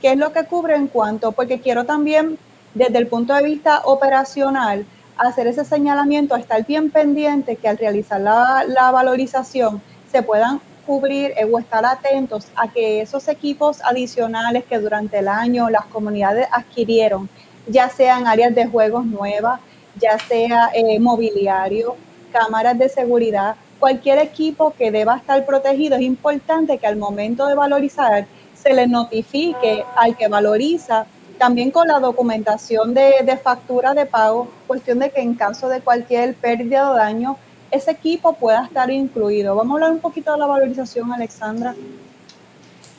qué 0.00 0.12
es 0.12 0.16
lo 0.16 0.32
que 0.32 0.44
cubre 0.44 0.74
en 0.74 0.88
cuanto, 0.88 1.32
porque 1.32 1.60
quiero 1.60 1.84
también 1.84 2.38
desde 2.74 2.98
el 2.98 3.06
punto 3.06 3.34
de 3.34 3.42
vista 3.42 3.82
operacional 3.84 4.86
hacer 5.16 5.46
ese 5.46 5.64
señalamiento, 5.64 6.36
estar 6.36 6.64
bien 6.66 6.90
pendiente 6.90 7.56
que 7.56 7.68
al 7.68 7.78
realizar 7.78 8.20
la, 8.20 8.90
valorización 8.92 9.80
se 10.10 10.22
puedan 10.22 10.60
cubrir 10.86 11.32
eh, 11.36 11.44
o 11.50 11.58
estar 11.58 11.84
atentos 11.84 12.48
a 12.54 12.68
que 12.68 13.00
esos 13.00 13.26
equipos 13.28 13.80
adicionales 13.82 14.64
que 14.64 14.78
durante 14.78 15.18
el 15.18 15.28
año 15.28 15.68
las 15.70 15.84
comunidades 15.86 16.46
adquirieron, 16.52 17.28
ya 17.66 17.88
sean 17.88 18.26
áreas 18.26 18.54
de 18.54 18.66
juegos 18.66 19.04
nuevas, 19.04 19.60
ya 19.98 20.18
sea 20.18 20.70
eh, 20.74 20.98
mobiliario, 21.00 21.96
cámaras 22.32 22.78
de 22.78 22.88
seguridad, 22.88 23.56
cualquier 23.78 24.18
equipo 24.18 24.74
que 24.76 24.90
deba 24.90 25.16
estar 25.16 25.44
protegido, 25.44 25.96
es 25.96 26.02
importante 26.02 26.78
que 26.78 26.86
al 26.86 26.96
momento 26.96 27.46
de 27.46 27.54
valorizar 27.54 28.26
se 28.54 28.72
le 28.72 28.86
notifique 28.86 29.84
al 29.96 30.16
que 30.16 30.28
valoriza, 30.28 31.06
también 31.38 31.70
con 31.70 31.88
la 31.88 32.00
documentación 32.00 32.94
de, 32.94 33.14
de 33.24 33.36
factura 33.36 33.94
de 33.94 34.06
pago, 34.06 34.48
cuestión 34.66 34.98
de 34.98 35.10
que 35.10 35.20
en 35.20 35.34
caso 35.34 35.68
de 35.68 35.80
cualquier 35.80 36.34
pérdida 36.34 36.90
o 36.90 36.94
daño, 36.94 37.36
ese 37.70 37.90
equipo 37.90 38.34
pueda 38.34 38.64
estar 38.64 38.90
incluido. 38.90 39.54
Vamos 39.54 39.72
a 39.72 39.74
hablar 39.74 39.92
un 39.92 40.00
poquito 40.00 40.32
de 40.32 40.38
la 40.38 40.46
valorización, 40.46 41.12
Alexandra. 41.12 41.74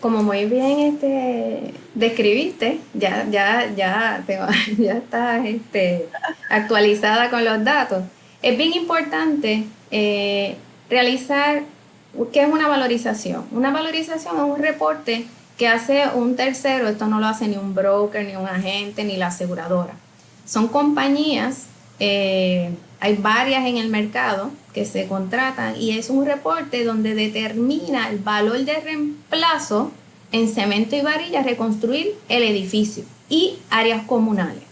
Como 0.01 0.21
muy 0.21 0.45
bien 0.45 0.79
este, 0.79 1.73
describiste, 1.95 2.79
ya, 2.93 3.25
ya, 3.29 3.71
ya, 3.75 4.23
te, 4.27 4.39
ya 4.77 4.93
estás 4.93 5.45
este, 5.45 6.07
actualizada 6.49 7.29
con 7.29 7.43
los 7.43 7.63
datos. 7.63 8.03
Es 8.41 8.57
bien 8.57 8.73
importante 8.73 9.63
eh, 9.89 10.55
realizar, 10.89 11.63
¿qué 12.31 12.43
es 12.43 12.47
una 12.47 12.67
valorización? 12.67 13.45
Una 13.51 13.71
valorización 13.71 14.35
es 14.35 14.43
un 14.43 14.57
reporte 14.57 15.25
que 15.57 15.67
hace 15.67 16.03
un 16.13 16.35
tercero, 16.35 16.87
esto 16.87 17.07
no 17.07 17.19
lo 17.19 17.25
hace 17.25 17.47
ni 17.47 17.57
un 17.57 17.73
broker, 17.73 18.23
ni 18.25 18.35
un 18.35 18.47
agente, 18.47 19.03
ni 19.03 19.17
la 19.17 19.27
aseguradora. 19.27 19.93
Son 20.45 20.67
compañías, 20.67 21.65
eh, 21.99 22.71
hay 22.99 23.15
varias 23.15 23.65
en 23.65 23.77
el 23.77 23.89
mercado 23.89 24.51
que 24.73 24.85
se 24.85 25.07
contratan 25.07 25.75
y 25.75 25.97
es 25.97 26.09
un 26.09 26.25
reporte 26.25 26.83
donde 26.83 27.15
determina 27.15 28.09
el 28.09 28.19
valor 28.19 28.59
de 28.59 28.79
reemplazo 28.79 29.91
en 30.31 30.47
cemento 30.47 30.95
y 30.95 31.01
varilla, 31.01 31.41
reconstruir 31.41 32.15
el 32.29 32.43
edificio 32.43 33.03
y 33.29 33.57
áreas 33.69 34.05
comunales. 34.05 34.63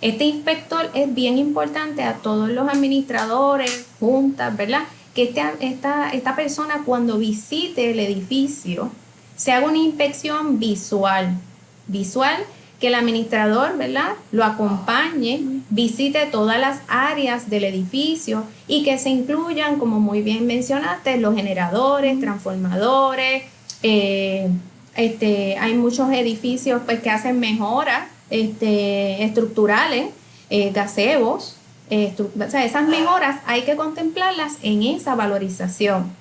Este 0.00 0.24
inspector 0.24 0.90
es 0.94 1.12
bien 1.12 1.38
importante 1.38 2.02
a 2.02 2.14
todos 2.14 2.48
los 2.50 2.68
administradores, 2.68 3.86
juntas, 3.98 4.56
¿verdad? 4.56 4.82
Que 5.14 5.24
este, 5.24 5.42
esta, 5.60 6.10
esta 6.10 6.36
persona 6.36 6.82
cuando 6.84 7.18
visite 7.18 7.90
el 7.90 7.98
edificio 7.98 8.90
se 9.38 9.52
haga 9.52 9.66
una 9.66 9.78
inspección 9.78 10.58
visual. 10.58 11.38
Visual 11.86 12.36
que 12.80 12.88
el 12.88 12.94
administrador, 12.94 13.78
¿verdad? 13.78 14.12
Lo 14.30 14.44
acompañe, 14.44 15.40
visite 15.70 16.26
todas 16.26 16.60
las 16.60 16.80
áreas 16.88 17.48
del 17.48 17.64
edificio 17.64 18.44
y 18.66 18.82
que 18.82 18.98
se 18.98 19.08
incluyan, 19.08 19.78
como 19.78 20.00
muy 20.00 20.22
bien 20.22 20.46
mencionaste, 20.46 21.16
los 21.16 21.34
generadores, 21.34 22.20
transformadores. 22.20 23.44
Eh, 23.82 24.48
este, 24.96 25.56
hay 25.58 25.74
muchos 25.74 26.10
edificios 26.12 26.82
pues, 26.84 27.00
que 27.00 27.10
hacen 27.10 27.40
mejoras 27.40 28.08
este, 28.30 29.24
estructurales, 29.24 30.06
eh, 30.50 30.70
gazebos, 30.72 31.54
eh, 31.90 32.14
o 32.18 32.50
sea, 32.50 32.64
esas 32.64 32.86
mejoras 32.86 33.40
hay 33.46 33.62
que 33.62 33.76
contemplarlas 33.76 34.58
en 34.62 34.82
esa 34.82 35.14
valorización. 35.14 36.12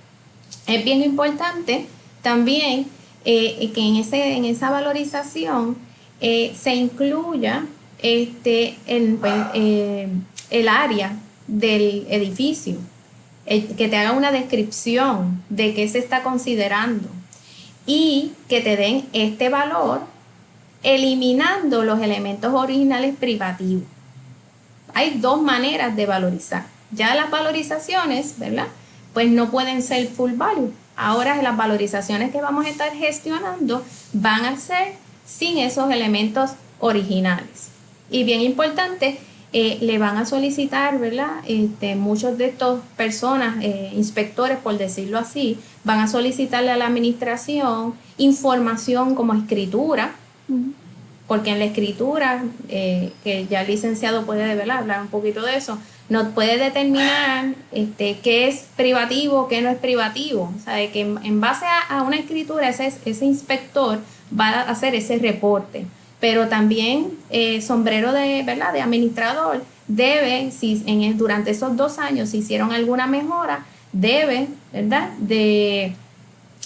Es 0.66 0.86
bien 0.86 1.02
importante 1.02 1.88
también 2.22 2.88
eh, 3.30 3.72
que 3.76 3.82
en, 3.82 3.98
ese, 3.98 4.38
en 4.38 4.46
esa 4.46 4.70
valorización 4.70 5.76
eh, 6.22 6.56
se 6.58 6.74
incluya 6.76 7.66
este, 8.02 8.78
el, 8.86 9.16
pues, 9.16 9.34
el 10.50 10.70
área 10.70 11.12
del 11.46 12.08
edificio, 12.10 12.78
que 13.46 13.90
te 13.90 13.98
haga 13.98 14.14
una 14.14 14.32
descripción 14.32 15.44
de 15.50 15.74
qué 15.74 15.90
se 15.90 16.00
está 16.00 16.24
considerando 16.24 17.10
y 17.86 18.32
que 18.48 18.62
te 18.62 18.78
den 18.78 19.06
este 19.12 19.50
valor 19.50 20.02
eliminando 20.84 21.84
los 21.84 22.00
elementos 22.02 22.54
originales 22.54 23.14
privativos. 23.14 23.84
Hay 24.94 25.18
dos 25.20 25.42
maneras 25.42 25.98
de 25.98 26.06
valorizar. 26.06 26.66
Ya 26.92 27.14
las 27.14 27.30
valorizaciones, 27.30 28.40
¿verdad? 28.40 28.68
Pues 29.14 29.30
no 29.30 29.52
pueden 29.52 29.82
ser 29.82 30.08
full 30.08 30.32
value. 30.34 30.72
Ahora 30.98 31.42
las 31.42 31.56
valorizaciones 31.56 32.32
que 32.32 32.42
vamos 32.42 32.66
a 32.66 32.70
estar 32.70 32.92
gestionando 32.92 33.84
van 34.14 34.46
a 34.46 34.58
ser 34.58 34.96
sin 35.26 35.60
esos 35.60 35.92
elementos 35.92 36.52
originales. 36.80 37.70
Y 38.10 38.24
bien 38.24 38.42
importante, 38.42 39.20
eh, 39.54 39.78
le 39.82 39.98
van 39.98 40.18
a 40.18 40.26
solicitar, 40.26 41.00
¿verdad? 41.00 41.30
Este, 41.48 41.96
muchos 41.96 42.38
de 42.38 42.48
estos 42.48 42.82
personas, 42.98 43.58
eh, 43.62 43.92
inspectores, 43.96 44.58
por 44.58 44.78
decirlo 44.78 45.18
así, 45.18 45.58
van 45.84 46.00
a 46.00 46.08
solicitarle 46.08 46.72
a 46.72 46.78
la 46.78 46.88
administración 46.88 47.94
información 48.18 49.16
como 49.16 49.34
escritura, 49.34 50.16
porque 51.28 51.52
en 51.52 51.60
la 51.60 51.66
escritura, 51.66 52.44
eh, 52.70 53.14
que 53.24 53.48
ya 53.48 53.62
el 53.62 53.68
licenciado 53.68 54.26
puede 54.26 54.56
¿verdad? 54.56 54.80
hablar 54.80 55.02
un 55.02 55.08
poquito 55.08 55.42
de 55.42 55.56
eso, 55.56 55.78
nos 56.10 56.30
puede 56.30 56.58
determinar 56.58 57.54
este, 57.72 58.20
qué 58.24 58.48
es 58.48 58.68
privativo, 58.76 59.48
qué 59.48 59.62
no 59.62 59.70
es 59.70 59.78
privativo. 59.78 60.54
O 60.56 60.64
sea, 60.64 60.76
que 60.92 61.02
en, 61.02 61.42
base 61.42 61.66
a, 61.90 62.04
una 62.04 62.18
escritura, 62.18 62.70
ese, 62.70 63.26
inspector 63.26 64.00
va 64.38 64.50
a 64.50 64.62
hacer 64.70 64.96
ese 64.96 65.18
reporte. 65.18 65.86
Pero 66.20 66.48
también 66.48 67.12
eh, 67.30 67.62
sombrero 67.62 68.14
de, 68.14 68.44
¿verdad? 68.44 68.74
de 68.74 68.82
administrador 68.82 69.64
debe, 69.88 70.52
si 70.52 70.84
en, 70.86 71.18
durante 71.18 71.52
esos 71.52 71.76
dos 71.76 72.00
años 72.00 72.30
se 72.30 72.38
hicieron 72.38 72.72
alguna 72.72 73.06
mejora, 73.08 73.66
debe 73.92 74.48
¿verdad? 74.74 75.10
De, 75.20 75.94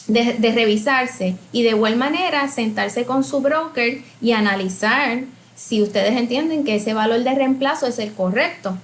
de, 0.07 0.33
de 0.33 0.51
revisarse 0.51 1.35
y 1.51 1.63
de 1.63 1.69
igual 1.69 1.95
manera 1.95 2.47
sentarse 2.47 3.05
con 3.05 3.23
su 3.23 3.41
broker 3.41 4.01
y 4.21 4.31
analizar 4.31 5.23
si 5.55 5.81
ustedes 5.81 6.15
entienden 6.17 6.63
que 6.63 6.75
ese 6.75 6.93
valor 6.93 7.23
de 7.23 7.35
reemplazo 7.35 7.85
es 7.85 7.99
el 7.99 8.13
correcto 8.13 8.77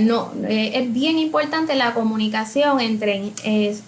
no, 0.00 0.32
eh, 0.46 0.72
es 0.74 0.92
bien 0.92 1.18
importante 1.18 1.74
la 1.74 1.94
comunicación 1.94 2.78
entre 2.80 3.32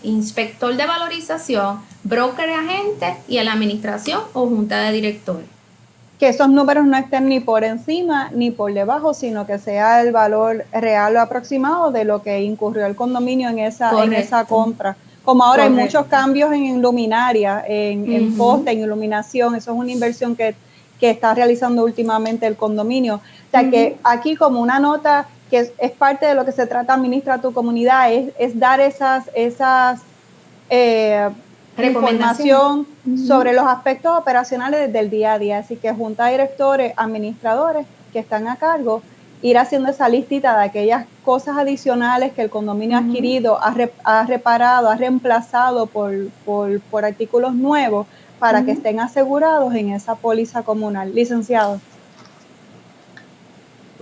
inspector 0.03 0.75
de 0.75 0.87
valorización, 0.87 1.81
broker 2.05 2.49
agente 2.49 3.17
y 3.29 3.39
la 3.43 3.53
administración 3.53 4.23
o 4.33 4.47
junta 4.47 4.81
de 4.81 4.93
directores. 4.93 5.45
Que 6.19 6.29
esos 6.29 6.49
números 6.49 6.87
no 6.87 6.97
estén 6.97 7.29
ni 7.29 7.41
por 7.41 7.65
encima 7.65 8.31
ni 8.33 8.51
por 8.51 8.73
debajo, 8.73 9.13
sino 9.13 9.47
que 9.47 9.59
sea 9.59 10.01
el 10.01 10.13
valor 10.13 10.65
real 10.73 11.17
o 11.17 11.21
aproximado 11.21 11.91
de 11.91 12.05
lo 12.05 12.23
que 12.23 12.41
incurrió 12.43 12.87
el 12.87 12.97
condominio 12.97 13.51
en 13.51 13.59
esa, 13.59 14.05
en 14.05 14.15
esa 14.15 14.47
compra. 14.47 14.97
Como 15.23 15.45
ahora 15.45 15.65
hay 15.65 15.71
muchos 15.71 16.07
cambios 16.07 16.53
en 16.53 16.81
luminaria, 16.81 17.63
en, 17.67 18.37
poste, 18.37 18.71
en 18.71 18.81
iluminación, 18.81 19.55
eso 19.55 19.73
es 19.73 19.79
una 19.79 19.93
inversión 19.93 20.35
que, 20.35 20.55
está 21.01 21.35
realizando 21.35 21.83
últimamente 21.83 22.47
el 22.47 22.55
condominio. 22.55 23.17
O 23.17 23.51
sea 23.51 23.69
que 23.69 23.99
aquí 24.05 24.37
como 24.37 24.61
una 24.61 24.79
nota 24.79 25.27
que 25.53 25.71
es, 25.77 25.91
parte 25.91 26.25
de 26.25 26.35
lo 26.35 26.47
que 26.47 26.53
se 26.53 26.67
trata 26.67 26.95
administra 26.95 27.37
tu 27.37 27.53
comunidad, 27.53 28.11
es, 28.11 28.59
dar 28.59 28.81
esas, 28.81 29.29
esas, 29.35 30.01
eh, 30.71 31.29
información 31.77 32.87
sobre 33.27 33.53
los 33.53 33.67
aspectos 33.67 34.17
operacionales 34.17 34.91
del 34.91 35.11
día 35.11 35.35
a 35.35 35.39
día. 35.39 35.59
Así 35.59 35.77
que 35.77 35.93
junta 35.93 36.29
directores, 36.29 36.95
administradores 36.97 37.87
que 38.15 38.21
están 38.21 38.49
a 38.49 38.57
cargo, 38.57 39.03
ir 39.43 39.59
haciendo 39.59 39.91
esa 39.91 40.09
listita 40.09 40.57
de 40.57 40.65
aquellas 40.65 41.05
cosas 41.23 41.59
adicionales 41.59 42.33
que 42.33 42.41
el 42.41 42.49
condominio 42.49 42.97
ha 42.97 43.01
adquirido, 43.01 43.59
ha, 43.63 44.25
reparado, 44.25 44.89
ha 44.89 44.97
reemplazado 44.97 45.85
por, 45.85 46.15
por, 46.47 47.05
artículos 47.05 47.55
nuevos 47.55 48.07
para 48.39 48.65
que 48.65 48.71
estén 48.71 49.01
asegurados 49.01 49.75
en 49.75 49.91
esa 49.91 50.15
póliza 50.15 50.63
comunal. 50.63 51.15
Licenciado. 51.15 51.79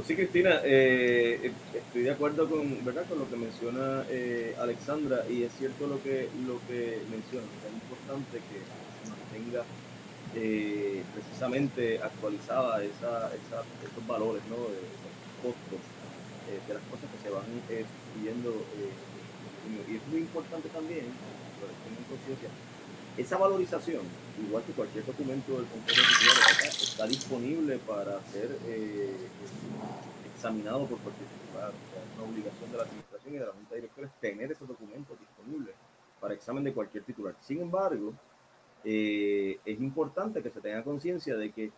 Sí, 0.07 0.15
Cristina, 0.15 0.61
eh, 0.65 1.53
estoy 1.75 2.03
de 2.03 2.11
acuerdo 2.11 2.49
con, 2.49 2.85
¿verdad? 2.85 3.05
con 3.09 3.19
lo 3.19 3.29
que 3.29 3.37
menciona 3.37 4.05
eh, 4.09 4.55
Alexandra 4.59 5.25
y 5.29 5.43
es 5.43 5.53
cierto 5.59 5.87
lo 5.87 6.03
que, 6.03 6.29
lo 6.47 6.61
que 6.69 7.03
menciona, 7.11 7.47
es 7.67 7.75
importante 7.75 8.39
que 8.39 8.63
se 8.63 9.11
mantenga 9.11 9.65
eh, 10.37 11.03
precisamente 11.13 11.99
actualizada 12.03 12.83
esa, 12.85 13.31
esos 13.35 14.07
valores, 14.07 14.43
¿no? 14.49 14.57
esos 14.57 15.11
costos 15.43 15.83
de 16.47 16.75
las 16.75 16.83
cosas 16.91 17.07
que 17.11 17.29
se 17.29 17.35
van 17.35 17.47
viendo 18.23 18.51
y 19.89 19.97
es 19.97 20.07
muy 20.09 20.21
importante 20.21 20.69
también, 20.71 21.05
en 21.05 22.05
conciencia, 22.09 22.49
esa 23.17 23.37
valorización, 23.37 24.03
igual 24.47 24.63
que 24.65 24.73
cualquier 24.73 25.05
documento 25.05 25.53
del 25.57 25.67
Consejo 25.67 26.01
de 26.63 26.69
está 26.69 27.07
disponible 27.07 27.79
para 27.79 28.21
ser 28.33 28.57
examinado 30.35 30.87
por 30.87 30.99
cualquier 30.99 31.29
titular. 31.29 31.71
es 31.71 32.19
una 32.19 32.31
obligación 32.31 32.71
de 32.71 32.77
la 32.79 32.85
administración 32.85 33.35
y 33.35 33.39
de 33.39 33.47
la 33.47 33.53
Junta 33.53 33.75
de 33.75 33.81
Directores 33.83 34.11
tener 34.21 34.53
esos 34.53 34.67
documentos 34.67 35.19
disponibles 35.19 35.75
para 36.21 36.35
examen 36.35 36.65
de 36.65 36.73
cualquier 36.73 37.05
titular. 37.05 37.35
Sin 37.41 37.61
embargo, 37.61 38.15
eh, 38.85 39.59
es 39.65 39.81
importante 39.81 40.43
que 40.43 40.51
se 40.51 40.61
tenga 40.61 40.83
conciencia 40.83 41.37
de 41.37 41.51
que 41.51 41.71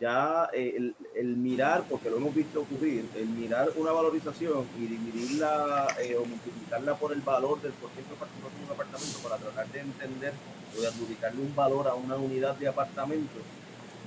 ya 0.00 0.48
eh, 0.52 0.92
el, 1.14 1.36
mirar, 1.36 1.84
porque 1.88 2.10
lo 2.10 2.16
hemos 2.16 2.34
visto 2.34 2.60
ocurrir, 2.60 3.08
el 3.16 3.28
mirar 3.28 3.70
una 3.76 3.92
valorización 3.92 4.66
y 4.78 4.86
dividirla 4.86 5.88
eh, 6.00 6.16
o 6.16 6.24
multiplicarla 6.24 6.94
por 6.96 7.12
el 7.12 7.20
valor 7.20 7.60
del 7.62 7.72
porcentaje 7.72 8.14
de 8.14 8.64
un 8.64 8.72
apartamento 8.72 9.18
para 9.22 9.36
tratar 9.36 9.68
de 9.68 9.80
entender 9.80 10.32
o 10.76 10.80
de 10.80 10.88
adjudicarle 10.88 11.40
un 11.40 11.54
valor 11.54 11.88
a 11.88 11.94
una 11.94 12.16
unidad 12.16 12.56
de 12.56 12.68
apartamento, 12.68 13.40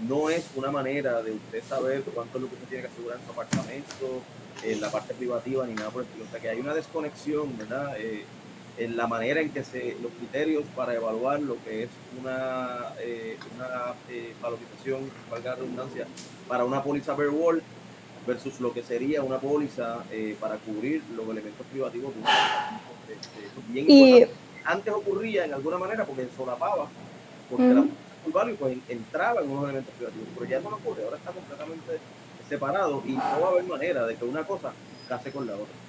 no 0.08 0.30
es 0.30 0.46
una 0.56 0.72
manera 0.72 1.22
de 1.22 1.32
usted 1.32 1.64
saber 1.68 2.04
cuánto 2.04 2.38
es 2.38 2.44
lo 2.44 2.50
que 2.50 2.56
usted 2.56 2.68
tiene 2.68 2.84
que 2.84 2.94
asegurar 2.94 3.20
en 3.20 3.26
su 3.26 3.32
apartamento, 3.32 4.22
en 4.64 4.82
la 4.82 4.92
parte 4.92 5.14
privativa, 5.14 5.66
ni 5.66 5.74
nada 5.74 5.90
por 5.90 6.04
el 6.04 6.08
estilo. 6.08 6.26
O 6.26 6.32
sea 6.32 6.40
que 6.40 6.50
hay 6.50 6.60
una 6.60 6.74
desconexión, 6.74 7.58
¿verdad? 7.58 7.96
Eh, 7.98 8.26
en 8.80 8.98
la 8.98 9.08
manera 9.08 9.42
en 9.42 9.52
que 9.52 9.64
se, 9.64 9.96
los 10.02 10.12
criterios 10.14 10.64
para 10.76 10.96
evaluar 10.96 11.42
lo 11.42 11.62
que 11.64 11.84
es 11.84 11.90
una, 12.20 12.94
eh, 13.00 13.38
una 13.56 13.94
eh, 14.10 14.34
valorización, 14.42 15.12
valga 15.30 15.52
la 15.52 15.56
redundancia, 15.58 16.08
para 16.48 16.64
una 16.64 16.82
póliza 16.82 17.16
per 17.16 17.30
wall 17.30 17.62
versus 18.26 18.60
lo 18.60 18.74
que 18.74 18.82
sería 18.82 19.22
una 19.22 19.38
póliza 19.40 20.04
para 20.40 20.56
cubrir 20.58 21.02
los 21.16 21.28
elementos 21.30 21.66
privativos 21.72 22.14
y... 23.74 24.26
Antes 24.66 24.94
ocurría 24.94 25.46
en 25.46 25.54
alguna 25.54 25.78
manera 25.78 26.06
porque 26.06 26.28
solapaba, 26.36 26.88
porque 27.50 27.74
la 27.74 27.86
y 28.52 28.54
pues 28.54 28.78
entraba 28.88 29.42
en 29.42 29.50
unos 29.50 29.64
elementos 29.64 29.94
privativos, 29.96 30.28
pero 30.36 30.50
ya 30.50 30.60
no 30.60 30.70
ocurre, 30.76 31.04
ahora 31.04 31.18
está 31.18 31.32
completamente 31.32 32.00
separado 32.48 33.02
y 33.06 33.14
no 33.14 33.42
va 33.42 33.48
a 33.48 33.52
haber 33.52 33.64
manera 33.64 34.06
de 34.06 34.16
que 34.16 34.26
una 34.26 34.44
cosa 34.44 34.72
case 35.08 35.32
con 35.32 35.48
la 35.48 35.54
otra. 35.54 35.89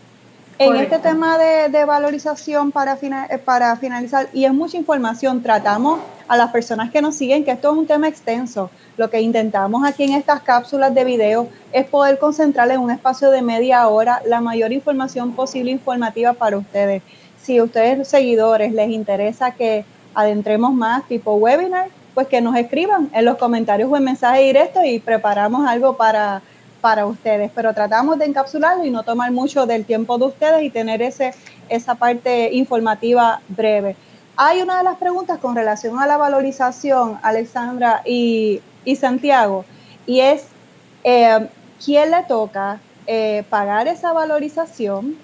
En 0.63 0.77
este 0.77 0.99
tema 0.99 1.39
de, 1.39 1.85
valorización 1.87 2.71
para, 2.71 2.99
eh, 3.01 3.39
para 3.39 3.75
finalizar, 3.77 4.29
y 4.35 4.45
es 4.45 4.53
mucha 4.53 4.77
información, 4.77 5.43
tratamos 5.43 6.01
a 6.29 6.37
las 6.37 6.51
personas 6.51 6.91
que 6.91 7.01
nos 7.01 7.15
siguen 7.15 7.47
que 7.47 7.53
esto 7.53 7.73
es 7.73 7.79
un 7.79 7.87
tema 7.87 8.09
extenso. 8.09 8.71
Lo 8.99 9.09
que 9.09 9.23
intentamos 9.23 9.89
aquí 9.89 10.05
en 10.05 10.13
estas 10.13 10.43
cápsulas 10.43 10.95
de 10.95 11.03
video 11.05 11.49
es 11.73 11.87
poder 11.87 12.19
concentrar 12.19 12.71
en 12.71 12.81
un 12.81 12.91
espacio 12.91 13.31
de 13.31 13.41
media 13.41 13.89
hora 13.89 14.21
la 14.27 14.43
mayor 14.43 14.71
información 14.71 15.33
posible 15.33 15.71
informativa 15.71 16.35
para 16.35 16.59
ustedes. 16.59 17.03
Si 17.41 17.57
a 17.57 17.65
ustedes 17.65 18.07
seguidores 18.07 18.71
les 18.75 18.91
interesa 18.91 19.53
que 19.53 19.87
adentremos 20.13 20.75
más 20.75 21.09
tipo 21.09 21.37
webinar, 21.37 21.89
pues 22.13 22.27
que 22.27 22.43
nos 22.43 22.55
escriban 22.55 23.09
en 23.15 23.25
los 23.25 23.39
comentarios 23.39 23.91
o 23.91 23.97
en 23.97 24.05
mensaje 24.05 24.43
directo 24.43 24.85
y 24.85 24.99
preparamos 24.99 25.67
algo 25.67 25.97
para, 25.97 26.43
para 26.81 27.07
ustedes. 27.07 27.51
Pero 27.55 27.75
tratamos 27.75 28.19
de 28.19 28.27
encapsularlo 28.27 28.85
y 28.85 28.91
no 28.91 29.03
tomar 29.03 29.31
mucho 29.33 29.67
del 29.67 29.85
tiempo 29.85 30.19
de 30.19 30.27
ustedes 30.27 30.63
y 30.63 30.71
tener 30.71 31.03
ese, 31.03 31.35
esa 31.69 31.95
parte 31.95 32.53
informativa 32.53 33.41
breve. 33.49 33.97
Hay 34.43 34.63
una 34.63 34.79
de 34.79 34.85
las 34.85 34.97
preguntas 34.97 35.39
con 35.39 35.55
relación 35.55 35.99
a 35.99 36.07
la 36.07 36.17
valorización, 36.17 37.19
Alexandra 37.23 38.01
y, 38.07 38.63
Santiago, 38.99 39.67
y 40.07 40.21
es, 40.21 40.47
eh, 41.05 41.47
¿quién 41.85 42.11
le 42.11 42.23
toca 42.23 42.81
eh, 43.07 43.45
pagar 43.51 43.87
esa 43.87 44.15
valorización? 44.15 45.17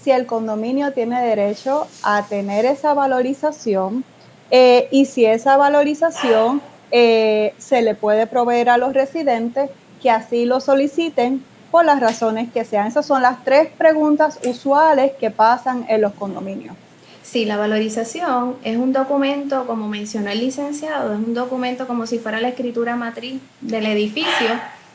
Si 0.00 0.12
el 0.12 0.24
condominio 0.24 0.92
tiene 0.92 1.20
derecho 1.20 1.88
a 2.04 2.22
tener 2.28 2.64
esa 2.64 2.94
valorización, 2.94 4.04
eh, 4.52 4.86
y 4.92 5.06
si 5.06 5.26
esa 5.26 5.56
valorización 5.56 6.62
se 6.92 7.82
le 7.82 7.94
puede 7.96 8.28
proveer 8.28 8.68
a 8.68 8.76
los 8.76 8.94
residentes 8.94 9.70
que 10.00 10.10
así 10.10 10.44
lo 10.44 10.60
soliciten 10.60 11.42
por 11.70 11.84
las 11.84 12.00
razones 12.00 12.50
que 12.52 12.64
sean. 12.64 12.86
Esas 12.86 13.06
son 13.06 13.22
las 13.22 13.44
tres 13.44 13.68
preguntas 13.76 14.38
usuales 14.44 15.12
que 15.18 15.30
pasan 15.30 15.86
en 15.88 16.00
los 16.00 16.12
condominios. 16.14 16.74
Sí, 17.22 17.44
la 17.44 17.56
valorización 17.56 18.56
es 18.64 18.76
un 18.76 18.92
documento, 18.92 19.66
como 19.66 19.86
mencionó 19.86 20.30
el 20.30 20.40
licenciado, 20.40 21.12
es 21.12 21.18
un 21.18 21.34
documento 21.34 21.86
como 21.86 22.06
si 22.06 22.18
fuera 22.18 22.40
la 22.40 22.48
escritura 22.48 22.96
matriz 22.96 23.40
del 23.60 23.86
edificio. 23.86 24.48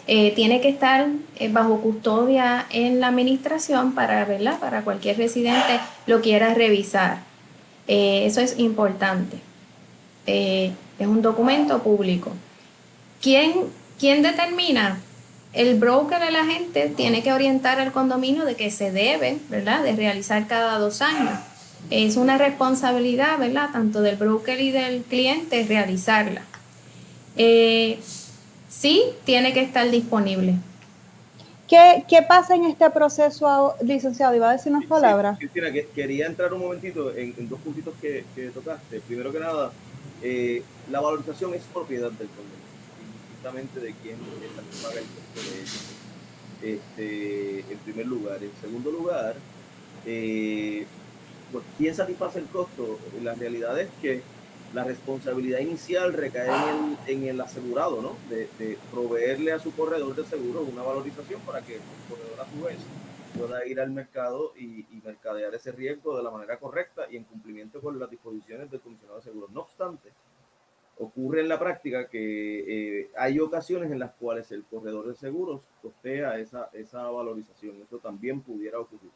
Eh, 0.07 0.33
tiene 0.35 0.61
que 0.61 0.69
estar 0.69 1.07
bajo 1.49 1.79
custodia 1.81 2.65
en 2.69 2.99
la 2.99 3.07
administración 3.07 3.93
para, 3.93 4.25
¿verdad? 4.25 4.59
para 4.59 4.81
cualquier 4.81 5.17
residente 5.17 5.79
lo 6.05 6.21
quiera 6.21 6.53
revisar. 6.53 7.19
eso 7.87 8.41
es 8.41 8.59
importante. 8.59 9.37
Eh, 10.27 10.71
es 10.97 11.07
un 11.07 11.21
documento 11.21 11.81
público. 11.83 12.31
¿Quién, 13.21 13.53
¿Quién 13.99 14.21
determina? 14.21 14.99
El 15.53 15.79
broker, 15.79 16.21
el 16.21 16.35
agente, 16.35 16.91
tiene 16.95 17.23
que 17.23 17.31
orientar 17.31 17.79
al 17.79 17.93
condominio 17.93 18.43
de 18.43 18.55
que 18.55 18.69
se 18.71 18.91
debe, 18.91 19.37
¿verdad?, 19.49 19.83
de 19.83 19.95
realizar 19.95 20.47
cada 20.47 20.77
dos 20.79 21.01
años. 21.01 21.39
Es 21.89 22.17
una 22.17 22.37
responsabilidad, 22.37 23.39
¿verdad?, 23.39 23.69
tanto 23.71 24.01
del 24.01 24.17
broker 24.17 24.59
y 24.59 24.71
del 24.71 25.03
cliente 25.03 25.63
realizarla. 25.63 26.41
Eh, 27.37 27.99
sí, 28.67 29.03
tiene 29.23 29.53
que 29.53 29.61
estar 29.61 29.89
disponible. 29.89 30.55
¿Qué, 31.67 32.03
¿Qué, 32.07 32.21
pasa 32.21 32.55
en 32.55 32.65
este 32.65 32.89
proceso, 32.91 33.75
licenciado? 33.81 34.35
Iba 34.35 34.49
a 34.49 34.53
decir 34.53 34.71
unas 34.71 34.85
palabras. 34.85 35.37
Cristina, 35.39 35.67
quería 35.95 36.27
entrar 36.27 36.53
un 36.53 36.59
momentito 36.59 37.15
en, 37.15 37.33
dos 37.49 37.59
puntitos 37.59 37.93
que, 37.99 38.23
que, 38.35 38.49
tocaste. 38.49 38.99
Primero 38.99 39.31
que 39.31 39.39
nada, 39.39 39.71
eh, 40.21 40.61
la 40.91 41.01
valorización 41.01 41.53
es 41.55 41.63
propiedad 41.73 42.11
del 42.11 42.27
condominio, 42.27 42.54
de 43.53 43.93
quién 44.01 44.17
es 44.41 44.55
la 44.55 44.87
paga 44.89 44.99
el 44.99 45.05
costo 45.05 45.51
de 45.51 45.61
ello. 45.61 46.77
Este, 46.79 47.59
en 47.71 47.77
primer 47.79 48.07
lugar. 48.07 48.43
En 48.43 48.51
segundo 48.59 48.89
lugar, 48.89 49.35
eh, 50.03 50.87
pues, 51.51 51.63
¿quién 51.77 51.93
satisface 51.93 52.39
el 52.39 52.45
costo? 52.45 52.97
La 53.21 53.35
realidad 53.35 53.79
es 53.79 53.89
que 54.01 54.23
la 54.73 54.83
responsabilidad 54.83 55.59
inicial 55.59 56.13
recae 56.13 56.49
en 57.05 57.23
el, 57.23 57.39
asegurado, 57.39 58.01
¿no? 58.01 58.17
De, 58.29 58.49
proveerle 58.91 59.51
a 59.51 59.59
su 59.59 59.71
corredor 59.75 60.15
de 60.15 60.25
seguros 60.25 60.67
una 60.67 60.81
valorización 60.81 61.39
para 61.41 61.61
que 61.61 61.75
el 61.75 61.81
corredor 62.09 62.41
a 62.41 62.51
su 62.51 62.63
vez 62.63 62.77
pueda 63.37 63.63
ir 63.67 63.79
al 63.79 63.91
mercado 63.91 64.53
y, 64.57 64.85
mercadear 65.05 65.53
ese 65.53 65.71
riesgo 65.71 66.17
de 66.17 66.23
la 66.23 66.31
manera 66.31 66.57
correcta 66.57 67.05
y 67.11 67.17
en 67.17 67.25
cumplimiento 67.25 67.79
con 67.79 67.99
las 67.99 68.09
disposiciones 68.09 68.71
del 68.71 68.81
comisionado 68.81 69.19
de 69.19 69.23
seguros. 69.23 69.51
No 69.51 69.61
obstante, 69.61 70.09
ocurre 70.97 71.41
en 71.41 71.49
la 71.49 71.59
práctica 71.59 72.07
que 72.07 72.99
eh, 73.01 73.09
hay 73.17 73.39
ocasiones 73.39 73.91
en 73.91 73.99
las 73.99 74.13
cuales 74.13 74.51
el 74.51 74.63
corredor 74.63 75.07
de 75.07 75.15
seguros 75.15 75.61
costea 75.81 76.39
esa, 76.39 76.69
esa 76.73 77.09
valorización. 77.09 77.81
Eso 77.81 77.99
también 77.99 78.41
pudiera 78.41 78.79
ocurrir. 78.79 79.11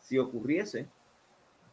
Si 0.00 0.18
ocurriese, 0.18 0.86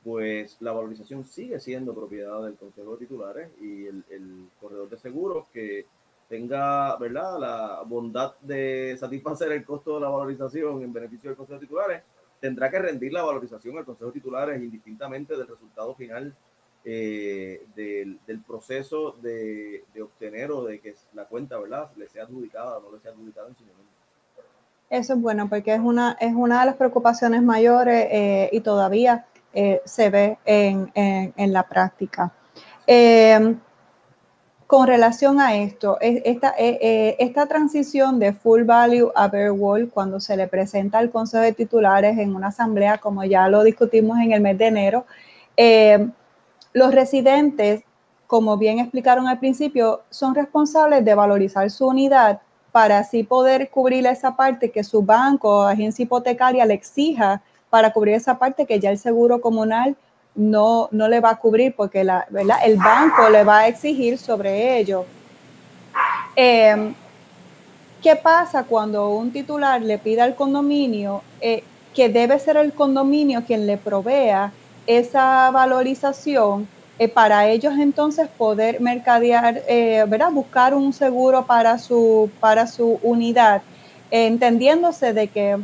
pues 0.04 0.58
la 0.60 0.72
valorización 0.72 1.24
sigue 1.24 1.60
siendo 1.60 1.94
propiedad 1.94 2.44
del 2.44 2.56
Consejo 2.56 2.94
de 2.94 2.98
Titulares 3.06 3.52
y 3.62 3.86
el, 3.86 4.04
el 4.10 4.50
corredor 4.60 4.90
de 4.90 4.98
seguros 4.98 5.48
que 5.50 5.86
tenga, 6.28 6.96
¿verdad?, 6.98 7.40
la 7.40 7.82
bondad 7.86 8.38
de 8.42 8.96
satisfacer 9.00 9.52
el 9.52 9.66
costo 9.66 9.96
de 9.96 10.02
la 10.02 10.10
valorización 10.10 10.84
en 10.84 10.94
beneficio 10.94 11.30
del 11.30 11.38
Consejo 11.38 11.60
de 11.60 11.66
Titulares, 11.66 12.04
tendrá 12.40 12.70
que 12.70 12.80
rendir 12.80 13.12
la 13.12 13.24
valorización 13.24 13.78
al 13.78 13.86
Consejo 13.86 14.08
de 14.08 14.20
Titulares 14.20 14.62
indistintamente 14.62 15.36
del 15.36 15.48
resultado 15.48 15.96
final 15.96 16.36
eh, 16.86 17.66
del, 17.76 18.20
proceso 18.46 19.12
de, 19.22 19.84
obtener 20.02 20.52
o 20.52 20.64
de 20.64 20.80
que 20.80 20.96
la 21.14 21.26
cuenta, 21.26 21.58
¿verdad?, 21.58 21.90
le 21.96 22.08
sea 22.08 22.24
adjudicada 22.24 22.78
o 22.78 22.82
no 22.82 22.92
le 22.92 23.00
sea 23.00 23.12
adjudicada 23.12 23.48
en 23.50 23.56
su 23.56 23.64
momento. 23.64 23.90
Eso 24.90 25.14
es 25.14 25.22
bueno 25.22 25.48
porque 25.50 25.74
es 25.74 25.80
una, 25.80 26.18
es 26.20 26.34
una 26.34 26.62
de 26.62 26.66
las 26.66 26.76
preocupaciones 26.76 27.44
mayores 27.44 28.08
eh, 28.10 28.50
y 28.52 28.62
todavía 28.62 29.28
eh, 29.54 29.82
se 29.86 30.10
ve 30.10 30.38
en, 30.46 30.92
en, 30.96 31.34
en 31.38 31.54
la 31.54 31.68
práctica. 31.68 32.32
Eh, 32.88 33.56
con 34.70 34.86
relación 34.86 35.42
a 35.42 35.56
esto, 35.56 35.98
esta, 36.00 36.54
eh, 36.56 36.78
eh, 36.80 37.16
esta 37.18 37.48
transición 37.48 38.20
de 38.20 38.34
full 38.34 38.66
value 38.66 39.12
a 39.16 39.28
bare 39.28 39.50
wall, 39.50 39.90
cuando 39.90 40.20
se 40.20 40.38
le 40.38 40.48
presenta 40.48 41.00
al 41.00 41.10
Consejo 41.10 41.42
de 41.42 41.54
Titulares 41.54 42.20
en 42.20 42.36
una 42.36 42.50
asamblea, 42.50 43.00
como 43.00 43.24
ya 43.24 43.50
lo 43.50 43.64
discutimos 43.64 44.20
en 44.20 44.32
el 44.32 44.42
mes 44.42 44.60
de 44.60 44.68
enero, 44.68 45.08
eh, 45.58 46.08
los 46.74 46.94
residentes, 46.94 47.84
como 48.28 48.58
bien 48.58 48.80
explicaron 48.80 49.28
al 49.28 49.40
principio, 49.40 50.02
son 50.10 50.36
responsables 50.36 51.04
de 51.04 51.16
valorizar 51.16 51.70
su 51.72 51.88
unidad 51.88 52.42
para 52.72 53.00
así 53.00 53.24
poder 53.24 53.70
cubrir 53.70 54.06
esa 54.06 54.36
parte 54.36 54.72
que 54.72 54.84
su 54.84 55.02
banco 55.02 55.50
o 55.50 55.62
agencia 55.64 56.04
hipotecaria 56.04 56.66
le 56.66 56.76
exija 56.76 57.42
para 57.70 57.92
cubrir 57.92 58.16
esa 58.16 58.38
parte 58.38 58.66
que 58.66 58.80
ya 58.80 58.92
el 58.92 58.98
seguro 58.98 59.42
comunal 59.42 59.96
no, 60.36 60.88
no 60.92 61.08
le 61.08 61.20
va 61.20 61.32
a 61.32 61.36
cubrir 61.38 61.76
porque 61.76 62.04
la, 62.04 62.28
el 62.64 62.78
banco 62.78 63.30
le 63.30 63.44
va 63.44 63.60
a 63.60 63.68
exigir 63.68 64.18
sobre 64.18 64.78
ello. 64.78 65.06
Em, 66.36 66.94
¿Qué 68.02 68.16
pasa 68.16 68.64
cuando 68.64 69.10
un 69.10 69.32
titular 69.32 69.82
le 69.82 69.98
pide 69.98 70.22
al 70.22 70.36
condominio 70.36 71.22
eh, 71.42 71.64
que 71.94 72.08
debe 72.08 72.40
ser 72.40 72.56
el 72.56 72.72
condominio 72.74 73.44
quien 73.46 73.68
le 73.68 73.78
provea 73.78 74.54
esa 74.90 75.52
valorización 75.52 76.68
eh, 76.98 77.08
para 77.08 77.48
ellos 77.48 77.76
entonces 77.78 78.28
poder 78.28 78.82
mercadear, 78.82 79.62
eh, 79.68 80.04
buscar 80.32 80.74
un 80.74 80.94
seguro 80.94 81.46
para 81.46 81.78
su, 81.78 82.32
para 82.40 82.66
su 82.66 83.00
unidad, 83.04 83.62
entendiéndose 84.10 85.14
de 85.14 85.28
que 85.28 85.58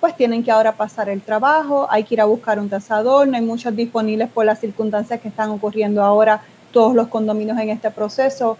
pues 0.00 0.16
tienen 0.16 0.42
que 0.42 0.50
ahora 0.50 0.72
pasar 0.72 1.10
el 1.10 1.20
trabajo, 1.20 1.86
hay 1.90 2.04
que 2.04 2.14
ir 2.14 2.22
a 2.22 2.24
buscar 2.24 2.58
un 2.58 2.70
tasador, 2.70 3.28
no 3.28 3.36
hay 3.36 3.42
muchos 3.42 3.76
disponibles 3.76 4.30
por 4.30 4.46
las 4.46 4.58
circunstancias 4.58 5.20
que 5.20 5.28
están 5.28 5.50
ocurriendo 5.50 6.02
ahora 6.02 6.40
todos 6.72 6.94
los 6.94 7.08
condominios 7.08 7.58
en 7.58 7.68
este 7.68 7.90
proceso. 7.90 8.56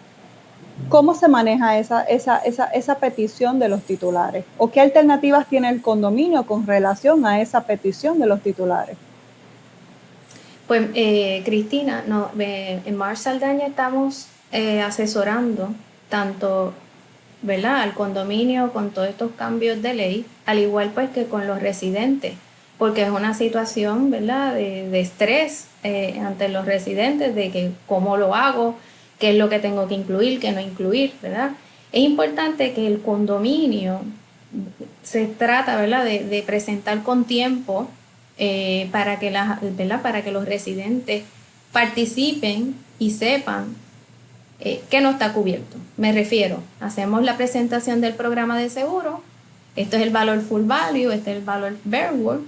¿Cómo 0.91 1.15
se 1.15 1.29
maneja 1.29 1.79
esa, 1.79 2.03
esa, 2.03 2.39
esa, 2.41 2.67
esa 2.67 2.97
petición 2.97 3.59
de 3.59 3.71
los 3.71 3.81
titulares? 3.85 4.45
¿O 4.59 4.71
qué 4.71 4.83
alternativas 4.83 5.47
tiene 5.47 5.71
el 5.71 5.81
condominio 5.81 6.45
con 6.45 6.67
relación 6.67 7.25
a 7.25 7.41
esa 7.41 7.63
petición 7.63 8.19
de 8.19 8.27
los 8.27 8.43
titulares? 8.43 8.99
Pues, 10.71 10.89
eh, 10.95 11.43
Cristina, 11.45 12.05
no, 12.07 12.31
en 12.39 12.97
Mars 12.97 13.23
Saldaña 13.23 13.67
estamos 13.67 14.29
eh, 14.53 14.81
asesorando 14.81 15.75
tanto 16.09 16.73
¿verdad? 17.43 17.81
al 17.81 17.93
condominio 17.93 18.73
con 18.73 18.93
todos 18.93 19.09
estos 19.09 19.33
cambios 19.33 19.83
de 19.83 19.95
ley, 19.95 20.27
al 20.47 20.61
igual 20.61 20.93
pues 20.95 21.11
que 21.11 21.25
con 21.25 21.49
los 21.49 21.61
residentes, 21.61 22.35
porque 22.79 23.03
es 23.03 23.11
una 23.11 23.35
situación 23.35 24.13
¿verdad? 24.13 24.55
De, 24.55 25.01
estrés 25.01 25.67
eh, 25.83 26.21
ante 26.25 26.49
los 26.49 26.67
residentes, 26.67 27.35
de 27.35 27.51
que 27.51 27.73
cómo 27.89 28.17
lo 28.17 28.37
hago, 28.37 28.77
qué 29.19 29.31
es 29.31 29.37
lo 29.39 29.49
que 29.49 29.59
tengo 29.59 29.89
que 29.89 29.95
incluir, 29.95 30.39
qué 30.39 30.53
no 30.53 30.61
incluir, 30.61 31.15
¿verdad? 31.21 31.51
Es 31.91 32.05
importante 32.05 32.75
que 32.75 32.87
el 32.87 33.01
condominio 33.03 34.03
se 35.03 35.27
trata 35.27 35.75
¿verdad? 35.75 36.05
De, 36.05 36.45
presentar 36.47 37.03
con 37.03 37.25
tiempo 37.25 37.89
eh, 38.43 38.89
para, 38.91 39.19
que 39.19 39.31
¿verdad? 39.31 40.01
para 40.01 40.25
que 40.25 40.33
los 40.33 40.47
residentes 40.47 41.25
participen 41.73 42.75
y 42.99 43.11
sepan 43.11 43.77
eh, 44.61 44.81
que 44.89 45.03
no 45.03 45.11
está 45.11 45.35
cubierto. 45.35 45.77
Me 45.99 46.11
refiero, 46.13 46.63
hacemos 46.81 47.23
la 47.23 47.37
presentación 47.37 48.01
del 48.01 48.15
programa 48.15 48.59
de 48.59 48.71
seguro, 48.71 49.23
esto 49.77 49.99
es 49.99 50.03
el 50.05 50.09
valor 50.09 50.41
full 50.41 50.63
value, 50.63 51.13
este 51.13 51.33
es 51.33 51.37
el 51.37 51.45
valor 51.45 51.77
world. 52.19 52.47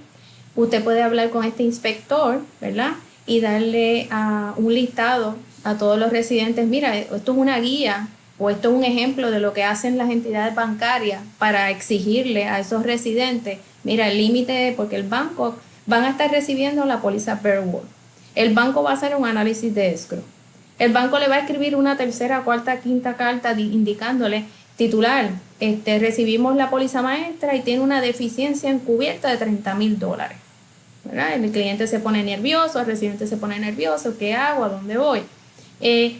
Usted 0.55 0.83
puede 0.83 1.03
hablar 1.03 1.29
con 1.29 1.45
este 1.45 1.61
inspector, 1.61 2.41
¿verdad? 2.59 2.93
Y 3.27 3.41
darle 3.41 4.09
un 4.57 4.73
listado 4.73 5.35
a 5.63 5.75
todos 5.77 5.99
los 5.99 6.09
residentes, 6.09 6.65
mira, 6.65 6.97
esto 6.97 7.33
es 7.33 7.37
una 7.37 7.59
guía 7.59 8.07
o 8.39 8.49
esto 8.49 8.71
es 8.71 8.75
un 8.75 8.83
ejemplo 8.83 9.29
de 9.29 9.39
lo 9.39 9.53
que 9.53 9.63
hacen 9.63 9.99
las 9.99 10.09
entidades 10.09 10.55
bancarias 10.55 11.21
para 11.37 11.69
exigirle 11.69 12.45
a 12.45 12.59
esos 12.59 12.81
residentes, 12.81 13.59
mira, 13.83 14.07
el 14.07 14.17
límite, 14.17 14.73
porque 14.75 14.95
el 14.95 15.03
banco 15.03 15.55
van 15.85 16.03
a 16.03 16.09
estar 16.09 16.31
recibiendo 16.31 16.85
la 16.85 17.01
póliza 17.01 17.39
World. 17.43 17.87
El 18.35 18.53
banco 18.53 18.83
va 18.83 18.91
a 18.91 18.93
hacer 18.93 19.15
un 19.15 19.25
análisis 19.25 19.73
de 19.73 19.93
escrow 19.93 20.23
el 20.79 20.91
banco 20.91 21.19
le 21.19 21.27
va 21.27 21.35
a 21.35 21.39
escribir 21.39 21.75
una 21.75 21.97
tercera, 21.97 22.41
cuarta, 22.41 22.79
quinta 22.79 23.15
carta 23.15 23.53
indicándole, 23.57 24.45
titular, 24.75 25.29
este, 25.59 25.99
recibimos 25.99 26.55
la 26.55 26.69
póliza 26.69 27.01
maestra 27.01 27.55
y 27.55 27.61
tiene 27.61 27.81
una 27.81 28.01
deficiencia 28.01 28.69
encubierta 28.69 29.29
de 29.29 29.37
30 29.37 29.75
mil 29.75 29.99
dólares. 29.99 30.37
El 31.11 31.51
cliente 31.51 31.85
se 31.85 31.99
pone 31.99 32.23
nervioso, 32.23 32.79
el 32.79 32.85
residente 32.85 33.27
se 33.27 33.37
pone 33.37 33.59
nervioso, 33.59 34.17
¿qué 34.17 34.33
hago? 34.33 34.63
¿A 34.63 34.69
dónde 34.69 34.97
voy? 34.97 35.21
Eh, 35.79 36.17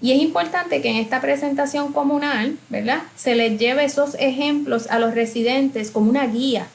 y 0.00 0.12
es 0.12 0.22
importante 0.22 0.80
que 0.80 0.88
en 0.88 0.96
esta 0.96 1.20
presentación 1.20 1.92
comunal, 1.92 2.56
¿verdad? 2.70 3.02
Se 3.16 3.34
les 3.34 3.58
lleve 3.58 3.84
esos 3.84 4.14
ejemplos 4.18 4.86
a 4.88 4.98
los 4.98 5.14
residentes 5.14 5.90
como 5.90 6.08
una 6.08 6.26
guía. 6.26 6.66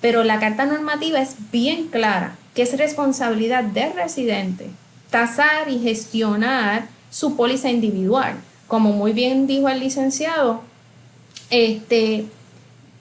Pero 0.00 0.24
la 0.24 0.38
carta 0.38 0.64
normativa 0.64 1.20
es 1.20 1.36
bien 1.50 1.88
clara, 1.88 2.36
que 2.54 2.62
es 2.62 2.76
responsabilidad 2.76 3.64
del 3.64 3.94
residente 3.94 4.70
tasar 5.10 5.68
y 5.68 5.78
gestionar 5.78 6.86
su 7.10 7.36
póliza 7.36 7.70
individual. 7.70 8.34
Como 8.66 8.92
muy 8.92 9.12
bien 9.12 9.46
dijo 9.46 9.68
el 9.68 9.80
licenciado, 9.80 10.62
este, 11.50 12.26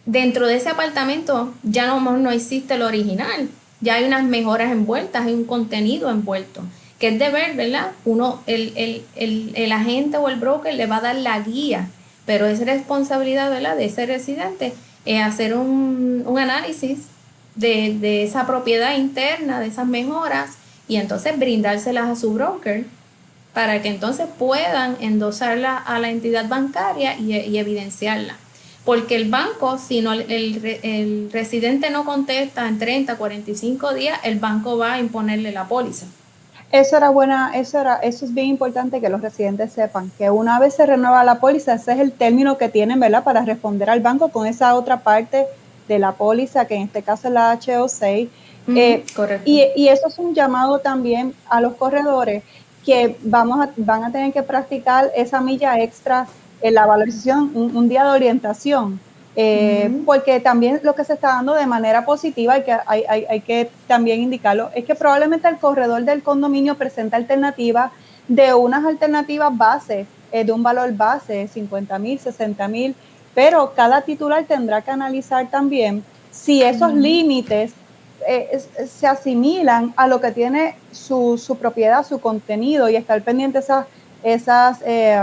dentro 0.05 0.47
de 0.47 0.55
ese 0.55 0.69
apartamento 0.69 1.53
ya 1.63 1.87
no, 1.87 1.99
no 2.17 2.31
existe 2.31 2.75
el 2.75 2.83
original, 2.83 3.49
ya 3.81 3.95
hay 3.95 4.05
unas 4.05 4.23
mejoras 4.23 4.71
envueltas, 4.71 5.25
hay 5.25 5.33
un 5.33 5.43
contenido 5.43 6.09
envuelto, 6.09 6.61
que 6.99 7.09
es 7.09 7.19
de 7.19 7.29
ver, 7.29 7.55
¿verdad? 7.55 7.91
Uno, 8.05 8.41
el, 8.47 8.73
el, 8.75 9.03
el, 9.15 9.51
el 9.55 9.71
agente 9.71 10.17
o 10.17 10.29
el 10.29 10.37
broker 10.37 10.73
le 10.73 10.85
va 10.85 10.97
a 10.97 11.01
dar 11.01 11.15
la 11.15 11.39
guía, 11.41 11.89
pero 12.25 12.45
es 12.45 12.65
responsabilidad, 12.65 13.49
¿verdad? 13.49 13.75
De 13.75 13.85
ese 13.85 14.05
residente 14.05 14.73
eh, 15.07 15.21
hacer 15.21 15.55
un, 15.55 16.23
un 16.25 16.39
análisis 16.39 16.99
de, 17.55 17.97
de 17.99 18.23
esa 18.23 18.45
propiedad 18.45 18.95
interna, 18.95 19.59
de 19.59 19.67
esas 19.67 19.87
mejoras, 19.87 20.51
y 20.87 20.97
entonces 20.97 21.37
brindárselas 21.37 22.07
a 22.07 22.15
su 22.15 22.33
broker 22.33 22.85
para 23.57 23.81
que 23.81 23.89
entonces 23.89 24.27
puedan 24.37 24.97
endosarla 24.99 25.77
a 25.77 25.97
la 25.97 26.11
entidad 26.11 26.47
bancaria 26.47 27.17
y, 27.17 27.57
evidenciarla. 27.57 28.35
Porque 28.85 29.15
el 29.15 29.31
banco, 29.31 29.79
si 29.79 30.01
no, 30.01 30.13
el, 30.13 31.29
residente 31.33 31.89
no 31.89 32.05
contesta 32.05 32.67
en 32.67 32.77
30, 32.77 33.17
45 33.17 33.95
días, 33.95 34.19
el 34.23 34.37
banco 34.37 34.77
va 34.77 34.93
a 34.93 34.99
imponerle 34.99 35.51
la 35.51 35.67
póliza. 35.67 36.05
Eso 36.71 36.97
era 36.97 37.09
buena, 37.09 37.51
eso 37.55 37.79
era, 37.79 37.95
eso 37.97 38.25
es 38.25 38.33
bien 38.33 38.47
importante 38.47 38.99
que 38.99 39.09
los 39.09 39.21
residentes 39.21 39.71
sepan, 39.71 40.11
que 40.17 40.29
una 40.29 40.59
vez 40.59 40.75
se 40.75 40.85
renueva 40.85 41.23
la 41.23 41.39
póliza, 41.39 41.75
ese 41.75 41.93
es 41.93 41.99
el 41.99 42.11
término 42.11 42.57
que 42.57 42.67
tienen, 42.67 42.99
¿verdad? 42.99 43.23
Para 43.23 43.41
responder 43.43 43.89
al 43.89 44.01
banco 44.01 44.29
con 44.29 44.45
esa 44.45 44.75
otra 44.75 44.99
parte 44.99 45.45
de 45.87 45.99
la 45.99 46.11
póliza, 46.11 46.65
que 46.65 46.75
en 46.75 46.83
este 46.83 47.03
caso 47.03 47.29
es 47.29 47.33
la 47.33 47.57
HO6, 47.57 48.29
eh, 48.75 49.05
y, 49.45 49.87
eso 49.87 50.07
es 50.07 50.19
un 50.19 50.35
llamado 50.35 50.79
también 50.79 51.33
a 51.49 51.61
los 51.61 51.75
corredores 51.75 52.43
que 52.85 53.17
vamos 53.21 53.61
a, 53.61 53.71
van 53.77 54.03
a 54.03 54.11
tener 54.11 54.33
que 54.33 54.43
practicar 54.43 55.09
esa 55.15 55.39
milla 55.39 55.79
extra 55.81 56.27
en 56.61 56.73
la 56.73 56.85
valorización, 56.85 57.51
un, 57.53 57.87
día 57.87 58.03
de 58.03 58.09
orientación, 58.09 58.99
eh, 59.39 60.01
porque 60.03 60.39
también 60.39 60.79
lo 60.81 60.95
que 60.95 61.03
se 61.03 61.13
está 61.13 61.27
dando 61.27 61.53
de 61.53 61.67
manera 61.67 62.03
positiva, 62.05 62.57
y 62.57 62.63
que 62.63 62.75
hay, 62.87 63.03
hay, 63.05 63.39
que 63.41 63.69
también 63.85 64.19
indicarlo, 64.19 64.71
es 64.73 64.83
que 64.83 64.95
probablemente 64.95 65.47
el 65.47 65.59
corredor 65.59 66.03
del 66.05 66.23
condominio 66.23 66.73
presenta 66.75 67.17
alternativas 67.17 67.91
de 68.27 68.55
unas 68.55 68.83
alternativas 68.83 69.55
base, 69.55 70.07
eh, 70.31 70.43
de 70.43 70.51
un 70.51 70.63
valor 70.63 70.91
base, 70.93 71.47
50 71.47 71.99
mil, 71.99 72.17
60 72.17 72.67
mil, 72.67 72.95
pero 73.35 73.73
cada 73.75 74.01
titular 74.01 74.43
tendrá 74.45 74.81
que 74.81 74.89
analizar 74.89 75.47
también 75.51 76.03
si 76.31 76.63
esos 76.63 76.91
límites 76.95 77.73
eh, 78.27 78.59
se 78.87 79.05
asimilan 79.05 79.93
a 79.97 80.07
lo 80.07 80.19
que 80.19 80.31
tiene 80.31 80.75
su, 80.91 81.37
su, 81.37 81.57
propiedad, 81.57 82.03
su 82.03 82.19
contenido 82.19 82.89
y 82.89 82.95
estar 82.95 83.21
pendiente 83.21 83.59
esas, 83.59 83.85
esas 84.23 84.79
eh, 84.83 85.21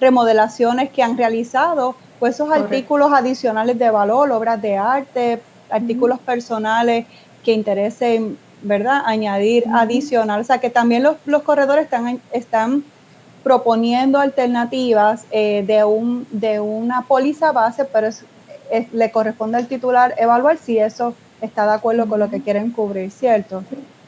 remodelaciones 0.00 0.90
que 0.90 1.04
han 1.04 1.16
realizado, 1.16 1.94
pues 2.22 2.36
esos 2.36 2.52
artículos 2.52 3.12
adicionales 3.12 3.76
de 3.76 3.90
valor, 3.90 4.30
obras 4.30 4.62
de 4.62 4.76
arte, 4.76 5.40
artículos 5.68 6.20
personales 6.20 7.04
que 7.44 7.52
interesen, 7.52 8.38
¿verdad? 8.62 9.02
Añadir 9.06 9.64
adicional. 9.74 10.40
O 10.40 10.44
sea, 10.44 10.58
que 10.58 10.70
también 10.70 11.02
los, 11.02 11.16
los 11.26 11.42
corredores 11.42 11.82
están, 11.82 12.20
están 12.30 12.84
proponiendo 13.42 14.20
alternativas 14.20 15.24
eh, 15.32 15.64
de, 15.66 15.82
un, 15.82 16.24
de 16.30 16.60
una 16.60 17.02
póliza 17.08 17.50
base, 17.50 17.84
pero 17.86 18.10
le 18.92 19.10
corresponde 19.10 19.58
al 19.58 19.66
titular 19.66 20.14
evaluar 20.16 20.58
si 20.58 20.78
eso 20.78 21.16
está 21.40 21.66
de 21.66 21.72
acuerdo 21.72 22.06
con 22.06 22.20
lo 22.20 22.30
que 22.30 22.40
quieren 22.40 22.70
cubrir, 22.70 23.10
¿cierto? 23.10 23.64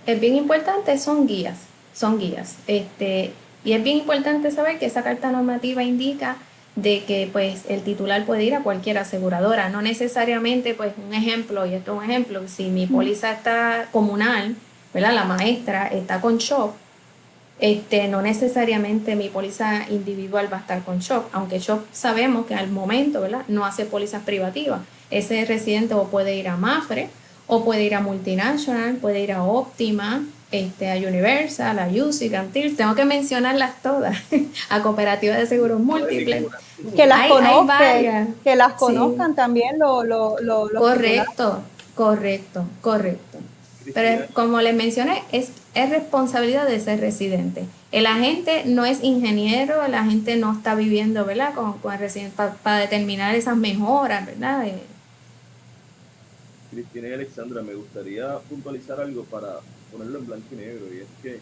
Es 0.06 0.20
bien 0.20 0.36
importante, 0.36 0.96
son 0.98 1.26
guías, 1.26 1.58
son 1.92 2.20
guías. 2.20 2.58
Este, 2.68 3.32
y 3.64 3.72
es 3.72 3.82
bien 3.82 3.98
importante 3.98 4.52
saber 4.52 4.78
que 4.78 4.86
esa 4.86 5.02
carta 5.02 5.32
normativa 5.32 5.82
indica 5.82 6.36
de 6.76 7.04
que 7.04 7.28
pues 7.32 7.62
el 7.68 7.82
titular 7.82 8.24
puede 8.24 8.44
ir 8.44 8.54
a 8.54 8.62
cualquier 8.62 8.98
aseguradora, 8.98 9.68
no 9.68 9.80
necesariamente 9.82 10.74
pues 10.74 10.92
un 11.06 11.14
ejemplo, 11.14 11.66
y 11.66 11.74
esto 11.74 11.92
es 11.92 11.98
un 11.98 12.10
ejemplo, 12.10 12.42
si 12.48 12.64
mi 12.64 12.86
póliza 12.86 13.32
está 13.32 13.88
comunal, 13.92 14.56
¿verdad? 14.92 15.14
La 15.14 15.24
maestra 15.24 15.86
está 15.86 16.20
con 16.20 16.38
shock, 16.38 16.74
este, 17.60 18.08
no 18.08 18.20
necesariamente 18.20 19.14
mi 19.14 19.28
póliza 19.28 19.86
individual 19.88 20.52
va 20.52 20.58
a 20.58 20.60
estar 20.60 20.82
con 20.82 20.98
Shock, 20.98 21.28
aunque 21.32 21.60
Shock 21.60 21.84
sabemos 21.92 22.46
que 22.46 22.54
al 22.54 22.70
momento, 22.70 23.20
¿verdad? 23.20 23.42
No 23.48 23.64
hace 23.64 23.84
pólizas 23.84 24.22
privativas. 24.22 24.80
Ese 25.10 25.44
residente 25.44 25.94
o 25.94 26.08
puede 26.08 26.34
ir 26.36 26.48
a 26.48 26.56
Mafre, 26.56 27.08
o 27.46 27.64
puede 27.64 27.84
ir 27.84 27.94
a 27.94 28.00
Multinational, 28.00 28.96
puede 28.96 29.20
ir 29.20 29.32
a 29.32 29.44
Optima, 29.44 30.24
este, 30.54 30.90
a 30.90 30.96
Universal, 30.96 31.78
a 31.78 31.88
UCI, 31.88 32.30
Cantil, 32.30 32.76
tengo 32.76 32.94
que 32.94 33.04
mencionarlas 33.04 33.82
todas, 33.82 34.16
a 34.70 34.82
cooperativas 34.82 35.38
de 35.38 35.46
seguros 35.46 35.80
múltiples. 35.80 36.44
Que 36.94 37.06
las 37.06 37.28
conozcan, 37.28 38.34
que 38.42 38.56
las 38.56 38.72
conozcan 38.74 39.34
también 39.34 39.78
lo, 39.78 40.04
lo, 40.04 40.38
lo, 40.40 40.68
Correcto, 40.80 41.62
correcto, 41.94 42.64
correcto. 42.80 43.38
Pero 43.92 44.26
como 44.32 44.60
les 44.60 44.74
mencioné, 44.74 45.22
es, 45.30 45.50
es 45.74 45.90
responsabilidad 45.90 46.66
de 46.66 46.76
ese 46.76 46.96
residente. 46.96 47.66
El 47.92 48.06
agente 48.06 48.62
no 48.64 48.86
es 48.86 49.02
ingeniero, 49.02 49.84
el 49.84 49.94
agente 49.94 50.36
no 50.36 50.52
está 50.52 50.74
viviendo, 50.74 51.24
¿verdad? 51.24 51.54
Con, 51.54 51.74
con 51.78 51.92
el 51.92 52.00
residente 52.00 52.34
para 52.62 52.78
determinar 52.78 53.34
esas 53.34 53.56
mejoras, 53.56 54.24
¿verdad? 54.26 54.64
Cristina 56.74 57.08
y 57.08 57.12
Alexandra, 57.12 57.62
me 57.62 57.74
gustaría 57.74 58.38
puntualizar 58.40 59.00
algo 59.00 59.24
para 59.24 59.60
ponerlo 59.90 60.18
en 60.18 60.26
blanco 60.26 60.46
y 60.52 60.56
negro, 60.56 60.86
y 60.92 60.98
es 60.98 61.08
que 61.22 61.40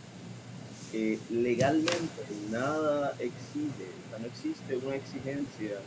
eh, 0.94 1.18
legalmente 1.30 2.22
nada 2.50 3.14
exige, 3.18 3.88
o 4.06 4.10
sea, 4.10 4.18
no 4.20 4.26
existe 4.26 4.76
una 4.76 4.96
exigencia 4.96 5.78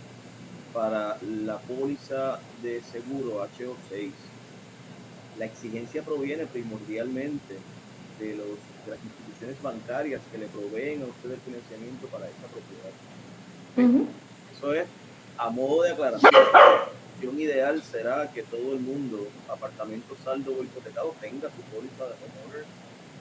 para 0.73 1.17
la 1.45 1.57
póliza 1.59 2.39
de 2.61 2.81
seguro 2.91 3.47
HO6 3.57 4.11
la 5.37 5.45
exigencia 5.45 6.01
proviene 6.01 6.45
primordialmente 6.45 7.55
de, 8.19 8.35
los, 8.35 8.57
las 8.87 8.99
instituciones 9.03 9.61
bancarias 9.61 10.21
que 10.31 10.37
le 10.37 10.47
proveen 10.47 11.01
a 11.01 11.05
usted 11.05 11.31
el 11.31 11.39
financiamiento 11.41 12.07
para 12.07 12.25
esa 12.25 12.47
propiedad. 12.47 14.07
Eso 14.57 14.73
es 14.73 14.87
a 15.37 15.49
modo 15.49 15.83
de 15.83 15.91
aclaración. 15.91 16.31
La 17.15 17.29
opción 17.29 17.39
ideal 17.39 17.81
será 17.81 18.29
que 18.29 18.43
todo 18.43 18.73
el 18.73 18.81
mundo, 18.81 19.25
apartamento 19.47 20.17
saldo 20.21 20.51
o 20.51 20.61
hipotecado, 20.61 21.15
tenga 21.21 21.47
su 21.47 21.63
póliza 21.71 22.11
de 22.11 22.15
homeowners 22.19 22.67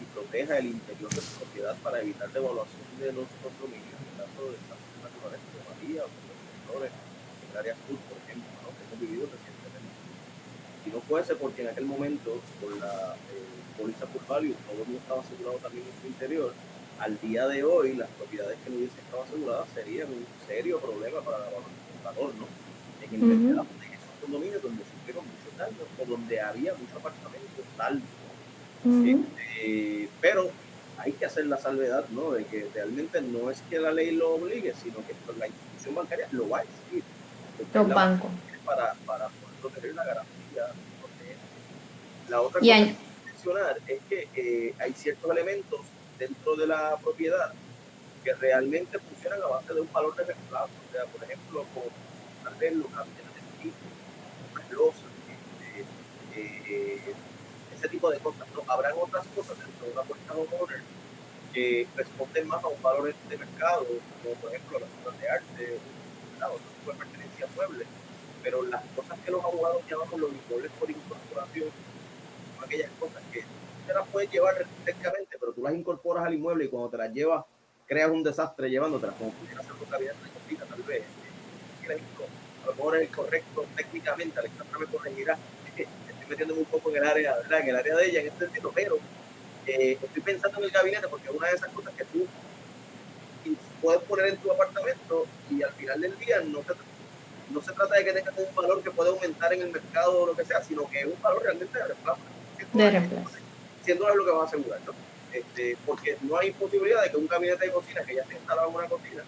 y 0.02 0.04
proteja 0.10 0.58
el 0.58 0.66
interior 0.66 1.14
de 1.14 1.20
su 1.20 1.38
propiedad 1.38 1.76
para 1.78 2.02
evitar 2.02 2.28
devaluación 2.32 2.82
de 2.98 3.12
los 3.12 3.30
condominios. 3.38 3.94
En 3.94 4.18
caso 4.18 4.50
de 4.50 4.58
desastres 4.58 4.98
naturales 4.98 5.38
como 5.46 5.62
María 5.70 6.02
o 6.02 6.10
los 6.10 6.38
sectores 6.42 6.90
en 6.90 7.46
el 7.46 7.56
área 7.56 7.74
sur, 7.86 7.98
por 8.10 8.18
ejemplo, 8.18 8.50
que 8.74 8.82
hemos 8.82 8.98
vivido 8.98 9.24
recientemente. 9.30 9.94
Si 10.82 10.90
no 10.90 11.00
fuese 11.06 11.32
porque 11.38 11.62
en 11.62 11.68
aquel 11.70 11.86
momento, 11.86 12.42
con 12.58 12.74
la 12.82 13.14
eh, 13.30 13.46
póliza 13.78 14.10
por 14.10 14.26
value, 14.26 14.58
todo 14.66 14.82
el 14.82 14.90
mundo 14.90 15.06
estaba 15.06 15.22
asegurado 15.22 15.58
también 15.62 15.86
en 15.86 15.96
su 16.02 16.06
interior, 16.10 16.50
al 16.98 17.14
día 17.22 17.46
de 17.46 17.62
hoy 17.62 17.94
las 17.94 18.10
propiedades 18.18 18.58
que 18.58 18.70
no 18.70 18.76
hubiesen 18.76 18.98
estado 18.98 19.22
aseguradas 19.22 19.70
serían 19.70 20.10
un 20.10 20.26
serio 20.50 20.82
problema 20.82 21.22
para 21.22 21.46
el 21.46 22.02
valor, 22.02 22.34
¿no? 22.42 22.50
En 22.98 23.54
esos 23.54 23.83
condominios 24.24 24.62
donde 24.62 24.82
sufrieron 24.84 25.24
muchos 25.26 25.58
daños 25.58 25.86
o 26.00 26.04
donde 26.04 26.40
había 26.40 26.74
muchos 26.74 26.96
apartamentos 26.96 27.64
salvos. 27.76 28.02
Este, 28.84 30.08
pero 30.20 30.50
hay 30.98 31.12
que 31.12 31.26
hacer 31.26 31.46
la 31.46 31.56
salvedad, 31.56 32.06
¿no? 32.10 32.32
De 32.32 32.44
que 32.44 32.68
realmente 32.74 33.20
no 33.20 33.50
es 33.50 33.62
que 33.70 33.78
la 33.78 33.92
ley 33.92 34.12
lo 34.12 34.34
obligue, 34.34 34.74
sino 34.82 34.96
que 35.06 35.14
la 35.38 35.46
institución 35.46 35.94
bancaria 35.94 36.28
lo 36.32 36.48
va 36.48 36.58
a 36.58 36.62
exigir. 36.62 37.02
Los 37.72 37.88
bancos. 37.88 38.30
Para, 38.64 38.94
para 39.06 39.28
poder 39.28 39.56
proteger 39.60 39.94
la 39.94 40.04
garantía 40.04 40.34
la 42.28 42.40
otra 42.40 42.60
cosa 42.60 42.64
que 42.64 42.72
hay 42.72 42.84
que 42.86 43.32
mencionar 43.32 43.76
es 43.86 44.00
que 44.08 44.28
eh, 44.34 44.74
hay 44.78 44.92
ciertos 44.94 45.30
elementos 45.30 45.80
dentro 46.18 46.56
de 46.56 46.66
la 46.66 46.96
propiedad 46.96 47.52
que 48.22 48.32
realmente 48.34 48.98
funcionan 48.98 49.42
a 49.42 49.46
base 49.46 49.74
de 49.74 49.80
un 49.82 49.92
valor 49.92 50.16
de 50.16 50.24
reemplazo. 50.24 50.70
O 50.88 50.92
sea, 50.92 51.04
por 51.04 51.22
ejemplo, 51.22 51.66
con 51.74 51.84
tal 52.42 52.54
losas, 54.74 55.10
este, 55.26 55.86
eh, 56.36 57.14
ese 57.74 57.88
tipo 57.88 58.10
de 58.10 58.18
cosas. 58.18 58.46
¿no? 58.54 58.62
Habrán 58.70 58.92
otras 59.00 59.26
cosas 59.28 59.58
dentro 59.58 59.86
de 59.86 59.92
una 59.92 60.02
póliza 60.02 60.32
homeowner 60.32 60.82
que 61.52 61.86
responden 61.96 62.48
más 62.48 62.62
a 62.64 62.68
un 62.68 62.82
valor 62.82 63.14
de 63.14 63.38
mercado, 63.38 63.86
como 64.22 64.34
por 64.36 64.50
ejemplo 64.50 64.80
las 64.80 64.88
obras 65.02 65.20
de 65.20 65.28
arte, 65.28 65.78
o 66.42 66.46
otro 66.46 66.66
tipo 66.80 66.98
pertenencia 66.98 67.46
muebles 67.54 67.86
pero 68.44 68.62
las 68.62 68.84
cosas 68.94 69.18
que 69.24 69.30
los 69.30 69.42
abogados 69.42 69.82
llamamos 69.90 70.20
los 70.20 70.30
inmuebles 70.30 70.70
por 70.78 70.90
incorporación 70.90 71.68
son 72.54 72.64
aquellas 72.64 72.90
cosas 73.00 73.22
que 73.32 73.42
te 73.86 73.94
las 73.94 74.06
puedes 74.08 74.30
llevar 74.30 74.54
técnicamente, 74.84 75.36
pero 75.40 75.52
tú 75.52 75.62
las 75.62 75.74
incorporas 75.74 76.26
al 76.26 76.34
inmueble 76.34 76.66
y 76.66 76.68
cuando 76.68 76.90
te 76.90 76.98
las 76.98 77.10
llevas, 77.12 77.44
creas 77.86 78.10
un 78.10 78.22
desastre 78.22 78.68
llevándotelas, 78.68 79.16
como 79.16 79.32
pudiera 79.32 79.62
ser 79.62 79.72
cocina, 79.72 80.64
tal 80.68 80.82
vez. 80.82 81.04
A 82.64 82.66
lo 82.66 82.74
mejor 82.74 82.96
es 82.96 83.10
correcto 83.10 83.66
técnicamente, 83.76 84.40
Alexandra 84.40 84.78
me 84.78 84.86
corregirá, 84.86 85.38
estoy 85.66 85.86
metiéndome 86.28 86.60
un 86.60 86.66
poco 86.66 86.90
en 86.90 86.96
el 86.96 87.04
área, 87.04 87.34
¿verdad? 87.36 87.60
en 87.60 87.68
el 87.68 87.76
área 87.76 87.96
de 87.96 88.06
ella 88.06 88.20
en 88.20 88.28
ese 88.28 88.38
sentido, 88.38 88.72
pero 88.74 88.98
eh, 89.66 89.98
estoy 90.02 90.22
pensando 90.22 90.58
en 90.58 90.64
el 90.64 90.70
gabinete 90.70 91.08
porque 91.08 91.28
es 91.28 91.34
una 91.34 91.48
de 91.48 91.56
esas 91.56 91.70
cosas 91.70 91.92
que 91.94 92.04
tú 92.04 92.26
puedes 93.82 94.02
poner 94.04 94.26
en 94.28 94.38
tu 94.38 94.50
apartamento 94.50 95.26
y 95.50 95.62
al 95.62 95.72
final 95.72 96.00
del 96.00 96.18
día 96.18 96.40
no 96.40 96.62
se 96.62 96.72
no 97.50 97.60
se 97.60 97.72
trata 97.72 97.96
de 97.96 98.04
que 98.04 98.12
tenga 98.14 98.32
un 98.36 98.54
valor 98.54 98.82
que 98.82 98.90
pueda 98.90 99.10
aumentar 99.10 99.52
en 99.52 99.60
el 99.60 99.70
mercado 99.70 100.22
o 100.22 100.26
lo 100.26 100.34
que 100.34 100.46
sea, 100.46 100.62
sino 100.62 100.88
que 100.88 101.00
es 101.00 101.06
un 101.06 101.20
valor 101.20 101.42
realmente 101.42 101.78
de 101.78 101.84
reemplazo. 101.84 102.20
De 102.72 102.90
reemplazo. 102.90 103.36
Siendo 103.84 104.08
lo 104.14 104.24
que 104.24 104.30
va 104.30 104.42
a 104.42 104.46
asegurar, 104.46 104.80
¿no? 104.86 104.94
Este, 105.30 105.76
porque 105.84 106.16
no 106.22 106.38
hay 106.38 106.52
posibilidad 106.52 107.02
de 107.02 107.10
que 107.10 107.16
un 107.16 107.26
gabinete 107.26 107.66
de 107.66 107.72
cocina 107.72 108.02
que 108.02 108.14
ya 108.14 108.24
se 108.24 108.34
instalado 108.34 108.70
en 108.70 108.74
una 108.76 108.88
cocina 108.88 109.22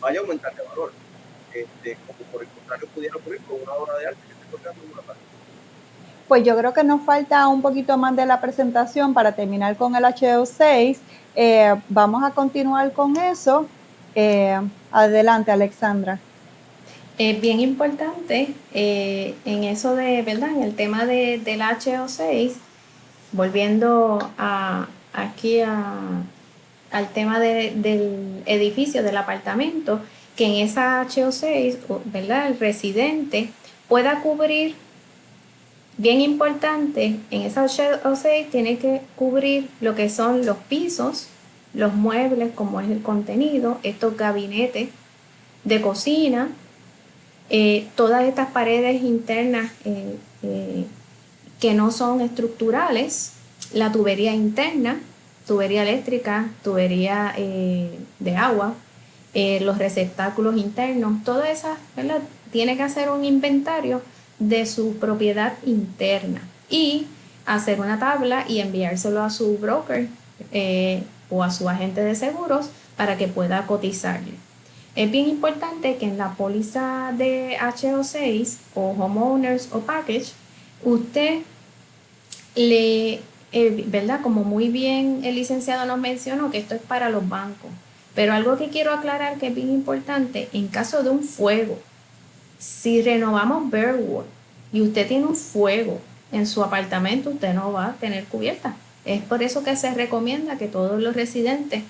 vaya 0.00 0.20
a 0.20 0.22
aumentar 0.22 0.54
de 0.54 0.62
valor. 0.62 0.92
Este, 1.54 1.96
como 2.06 2.18
por 2.30 2.42
el 2.42 2.48
contrario 2.48 2.88
pudiera 2.94 3.16
ocurrir 3.16 3.40
con 3.42 3.60
una 3.60 3.72
obra 3.72 3.98
de 3.98 4.06
arte 4.06 4.20
que 4.26 4.32
esté 4.32 4.46
colgando 4.50 4.84
en 4.84 4.92
una 4.92 5.02
parte. 5.02 5.22
Pues 6.28 6.44
yo 6.44 6.56
creo 6.56 6.72
que 6.72 6.84
nos 6.84 7.02
falta 7.02 7.48
un 7.48 7.60
poquito 7.60 7.98
más 7.98 8.14
de 8.14 8.24
la 8.24 8.40
presentación 8.40 9.14
para 9.14 9.32
terminar 9.32 9.76
con 9.76 9.96
el 9.96 10.04
HO6. 10.04 10.96
Eh, 11.34 11.74
vamos 11.88 12.22
a 12.22 12.30
continuar 12.30 12.92
con 12.92 13.16
eso. 13.16 13.66
Eh, 14.14 14.60
adelante, 14.92 15.50
Alexandra. 15.50 16.20
Es 17.18 17.40
bien 17.40 17.58
importante 17.58 18.54
eh, 18.72 19.34
en 19.44 19.64
eso 19.64 19.96
de, 19.96 20.22
¿verdad? 20.22 20.50
En 20.50 20.62
el 20.62 20.76
tema 20.76 21.04
de, 21.04 21.38
del 21.38 21.60
HO6, 21.62 22.52
volviendo 23.32 24.30
a, 24.38 24.86
aquí 25.12 25.60
al 25.62 27.08
tema 27.12 27.40
del 27.40 28.42
edificio, 28.46 29.02
del 29.02 29.16
apartamento, 29.16 30.00
que 30.40 30.46
en 30.46 30.54
esa 30.54 31.06
HO6, 31.06 31.76
¿verdad? 32.06 32.46
El 32.46 32.58
residente 32.58 33.50
pueda 33.90 34.22
cubrir, 34.22 34.74
bien 35.98 36.22
importante, 36.22 37.16
en 37.30 37.42
esa 37.42 37.66
HO6 37.66 38.48
tiene 38.50 38.78
que 38.78 39.02
cubrir 39.16 39.68
lo 39.82 39.94
que 39.94 40.08
son 40.08 40.46
los 40.46 40.56
pisos, 40.56 41.26
los 41.74 41.92
muebles, 41.92 42.52
como 42.54 42.80
es 42.80 42.88
el 42.88 43.02
contenido, 43.02 43.80
estos 43.82 44.16
gabinetes 44.16 44.88
de 45.64 45.80
cocina, 45.82 46.48
eh, 47.50 47.86
todas 47.94 48.24
estas 48.24 48.50
paredes 48.50 49.02
internas 49.02 49.70
eh, 49.84 50.16
eh, 50.42 50.86
que 51.60 51.74
no 51.74 51.90
son 51.90 52.22
estructurales, 52.22 53.34
la 53.74 53.92
tubería 53.92 54.32
interna, 54.32 55.02
tubería 55.46 55.82
eléctrica, 55.82 56.48
tubería 56.62 57.34
de 57.36 58.36
agua, 58.36 58.74
los 59.34 59.78
receptáculos 59.78 60.56
internos, 60.56 61.22
todo 61.24 61.42
eso 61.44 61.68
tiene 62.50 62.76
que 62.76 62.82
hacer 62.82 63.10
un 63.10 63.24
inventario 63.24 64.02
de 64.38 64.66
su 64.66 64.96
propiedad 64.96 65.52
interna 65.64 66.40
y 66.68 67.06
hacer 67.46 67.80
una 67.80 67.98
tabla 67.98 68.44
y 68.48 68.60
enviárselo 68.60 69.22
a 69.22 69.30
su 69.30 69.58
broker 69.58 70.08
o 71.30 71.42
a 71.44 71.50
su 71.50 71.68
agente 71.68 72.02
de 72.02 72.14
seguros 72.14 72.70
para 72.96 73.16
que 73.16 73.28
pueda 73.28 73.66
cotizarle. 73.66 74.32
Es 74.96 75.10
bien 75.10 75.28
importante 75.28 75.96
que 75.96 76.06
en 76.06 76.18
la 76.18 76.34
póliza 76.34 77.12
de 77.16 77.56
HO6 77.58 78.56
o 78.74 78.90
Homeowners 78.90 79.68
o 79.72 79.80
Package, 79.80 80.32
usted 80.82 81.38
le, 82.56 83.20
eh, 83.52 83.84
¿verdad? 83.86 84.20
Como 84.20 84.42
muy 84.42 84.68
bien 84.68 85.20
el 85.24 85.36
licenciado 85.36 85.86
nos 85.86 85.98
mencionó, 85.98 86.50
que 86.50 86.58
esto 86.58 86.74
es 86.74 86.82
para 86.82 87.08
los 87.08 87.28
bancos. 87.28 87.70
Pero 88.14 88.32
algo 88.32 88.56
que 88.56 88.68
quiero 88.68 88.92
aclarar 88.92 89.38
que 89.38 89.48
es 89.48 89.54
bien 89.54 89.70
importante, 89.70 90.48
en 90.52 90.68
caso 90.68 91.02
de 91.02 91.10
un 91.10 91.22
fuego, 91.22 91.78
si 92.58 93.02
renovamos 93.02 93.70
Bearwood 93.70 94.24
y 94.72 94.82
usted 94.82 95.06
tiene 95.06 95.26
un 95.26 95.36
fuego 95.36 96.00
en 96.32 96.46
su 96.46 96.62
apartamento, 96.62 97.30
usted 97.30 97.54
no 97.54 97.72
va 97.72 97.86
a 97.86 97.92
tener 97.94 98.24
cubierta. 98.24 98.74
Es 99.04 99.22
por 99.22 99.42
eso 99.42 99.62
que 99.62 99.76
se 99.76 99.94
recomienda 99.94 100.58
que 100.58 100.68
todos 100.68 101.00
los 101.00 101.14
residentes 101.14 101.82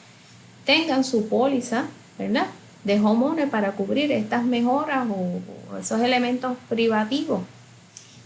tengan 0.64 1.04
su 1.04 1.28
póliza, 1.28 1.86
¿verdad? 2.18 2.46
de 2.84 2.98
homeowner 2.98 3.48
para 3.50 3.72
cubrir 3.72 4.10
estas 4.12 4.44
mejoras 4.44 5.06
o, 5.10 5.78
esos 5.78 6.00
elementos 6.00 6.56
privativos. 6.68 7.40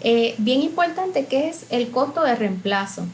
Eh, 0.00 0.34
bien 0.38 0.62
importante 0.62 1.26
que 1.26 1.48
es 1.48 1.66
el 1.70 1.90
costo 1.90 2.22
de 2.22 2.34
reemplazo. 2.34 3.06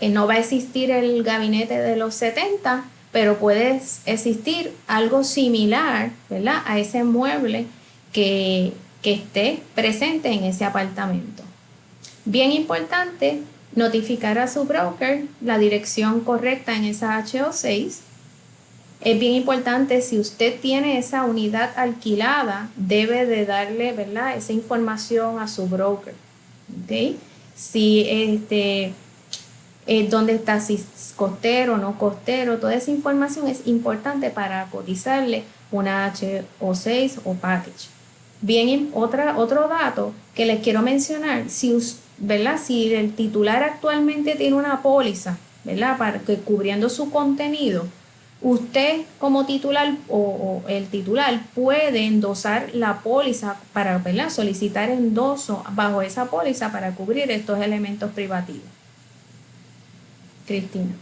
No 0.00 0.26
va 0.26 0.34
a 0.34 0.38
existir 0.38 0.90
el 0.90 1.22
gabinete 1.22 1.78
de 1.78 1.96
los 1.96 2.14
70, 2.14 2.84
pero 3.12 3.38
puede 3.38 3.80
existir 4.06 4.72
algo 4.86 5.22
similar, 5.22 6.10
¿verdad? 6.30 6.62
A 6.64 6.78
ese 6.78 7.04
mueble 7.04 7.66
que, 8.12 8.72
que 9.02 9.12
esté 9.12 9.62
presente 9.74 10.30
en 10.30 10.44
ese 10.44 10.64
apartamento. 10.64 11.42
Bien 12.24 12.52
importante, 12.52 13.42
notificar 13.74 14.38
a 14.38 14.48
su 14.48 14.64
broker 14.64 15.24
la 15.40 15.58
dirección 15.58 16.20
correcta 16.20 16.74
en 16.74 16.84
esa 16.84 17.22
HO6. 17.22 17.98
Es 19.00 19.18
bien 19.18 19.32
importante, 19.32 20.00
si 20.00 20.18
usted 20.18 20.60
tiene 20.60 20.98
esa 20.98 21.24
unidad 21.24 21.70
alquilada, 21.76 22.70
debe 22.76 23.26
de 23.26 23.44
darle, 23.44 23.92
¿verdad? 23.92 24.36
Esa 24.36 24.52
información 24.52 25.40
a 25.40 25.48
su 25.48 25.66
broker. 25.66 26.14
¿okay? 26.84 27.18
Si 27.56 28.06
este, 28.08 28.92
eh, 29.86 30.08
dónde 30.08 30.34
está, 30.34 30.60
si 30.60 30.84
costero 31.16 31.74
o 31.74 31.76
no 31.76 31.98
costero, 31.98 32.58
toda 32.58 32.74
esa 32.74 32.90
información 32.90 33.48
es 33.48 33.66
importante 33.66 34.30
para 34.30 34.66
cotizarle 34.66 35.44
una 35.70 36.12
HO6 36.12 37.20
o 37.24 37.34
package. 37.34 37.88
Bien, 38.40 38.90
otra, 38.94 39.38
otro 39.38 39.68
dato 39.68 40.12
que 40.34 40.46
les 40.46 40.62
quiero 40.62 40.82
mencionar, 40.82 41.48
si, 41.48 41.76
¿verdad? 42.18 42.58
si 42.62 42.94
el 42.94 43.12
titular 43.12 43.62
actualmente 43.62 44.34
tiene 44.34 44.56
una 44.56 44.82
póliza, 44.82 45.38
¿verdad? 45.64 45.96
Para 45.96 46.18
que 46.20 46.36
cubriendo 46.36 46.88
su 46.88 47.10
contenido, 47.10 47.86
usted 48.40 49.02
como 49.18 49.46
titular 49.46 49.94
o, 50.08 50.62
el 50.68 50.86
titular 50.86 51.40
puede 51.54 52.06
endosar 52.06 52.70
la 52.74 52.98
póliza 52.98 53.56
para 53.72 53.98
¿verdad? 53.98 54.30
solicitar 54.30 54.90
endoso 54.90 55.62
bajo 55.72 56.02
esa 56.02 56.26
póliza 56.26 56.72
para 56.72 56.92
cubrir 56.92 57.30
estos 57.30 57.60
elementos 57.60 58.10
privativos. 58.12 58.81
Cristina. 60.46 60.94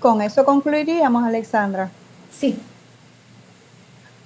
Con 0.00 0.22
eso 0.22 0.44
concluiríamos, 0.44 1.24
Alexandra. 1.24 1.90
Sí 2.30 2.58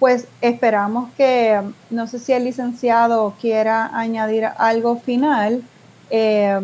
pues 0.00 0.26
esperamos 0.40 1.12
que, 1.12 1.60
no 1.90 2.06
sé 2.06 2.18
si 2.18 2.32
el 2.32 2.44
licenciado 2.44 3.34
quiera 3.38 3.90
añadir 3.92 4.46
algo 4.56 4.96
final. 4.96 5.62
Eh, 6.08 6.58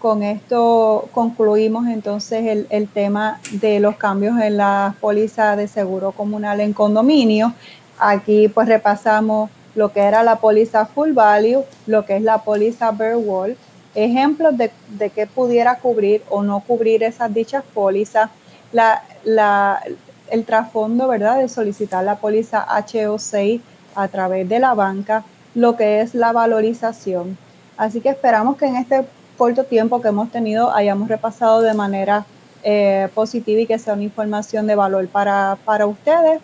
con 0.00 0.24
esto 0.24 1.08
concluimos 1.12 1.86
entonces 1.86 2.66
el, 2.68 2.88
tema 2.88 3.40
de 3.52 3.78
los 3.78 3.96
cambios 3.96 4.36
en 4.40 4.56
la 4.56 4.96
póliza 5.00 5.54
de 5.54 5.68
seguro 5.68 6.10
comunal 6.10 6.60
en 6.60 6.72
condominio. 6.72 7.54
Aquí 8.00 8.48
pues 8.48 8.66
repasamos 8.66 9.48
lo 9.76 9.92
que 9.92 10.00
era 10.00 10.24
la 10.24 10.40
póliza 10.40 10.84
full 10.86 11.12
value, 11.12 11.62
lo 11.86 12.04
que 12.04 12.16
es 12.16 12.22
la 12.22 12.38
póliza 12.38 12.90
bare 12.90 13.14
wall, 13.14 13.56
ejemplos 13.94 14.56
de, 14.56 14.70
de 14.88 15.10
qué 15.10 15.26
pudiera 15.26 15.78
cubrir 15.78 16.22
o 16.30 16.42
no 16.42 16.60
cubrir 16.60 17.02
esas 17.02 17.32
dichas 17.32 17.62
pólizas, 17.74 18.30
la, 18.72 19.02
la, 19.24 19.82
el 20.30 20.44
trasfondo, 20.44 21.08
¿verdad?, 21.08 21.38
de 21.38 21.48
solicitar 21.48 22.04
la 22.04 22.16
póliza 22.16 22.66
HO6 22.66 23.60
a 23.94 24.08
través 24.08 24.48
de 24.48 24.58
la 24.58 24.74
banca, 24.74 25.24
lo 25.54 25.76
que 25.76 26.00
es 26.00 26.14
la 26.14 26.32
valorización. 26.32 27.36
Así 27.76 28.00
que 28.00 28.08
esperamos 28.10 28.56
que 28.56 28.66
en 28.66 28.76
este 28.76 29.04
corto 29.36 29.64
tiempo 29.64 30.00
que 30.00 30.08
hemos 30.08 30.30
tenido 30.30 30.74
hayamos 30.74 31.08
repasado 31.08 31.60
de 31.60 31.74
manera 31.74 32.24
eh, 32.62 33.08
positiva 33.14 33.60
y 33.60 33.66
que 33.66 33.78
sea 33.78 33.94
una 33.94 34.04
información 34.04 34.66
de 34.66 34.74
valor 34.74 35.08
para, 35.08 35.58
para 35.64 35.86
ustedes. 35.86 36.40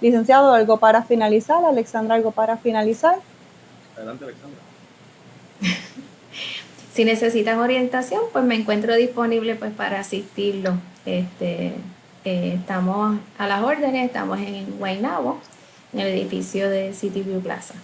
Licenciado, 0.00 0.52
¿algo 0.52 0.78
para 0.78 1.02
finalizar? 1.02 1.64
Alexandra, 1.64 2.16
¿algo 2.16 2.30
para 2.30 2.56
finalizar? 2.56 3.16
Adelante, 3.96 4.24
Alexandra. 4.24 4.60
si 6.92 7.04
necesitan 7.04 7.58
orientación, 7.58 8.22
pues 8.32 8.44
me 8.44 8.54
encuentro 8.54 8.94
disponible 8.94 9.54
pues 9.54 9.72
para 9.72 10.00
asistirlo. 10.00 10.74
Este, 11.06 11.72
eh, 12.24 12.54
estamos 12.60 13.18
a 13.38 13.46
las 13.46 13.62
órdenes, 13.62 14.06
estamos 14.06 14.38
en 14.38 14.78
Guaynabo, 14.78 15.40
en 15.92 16.00
el 16.00 16.08
edificio 16.08 16.68
de 16.68 16.92
City 16.92 17.22
View 17.22 17.40
Plaza. 17.40 17.74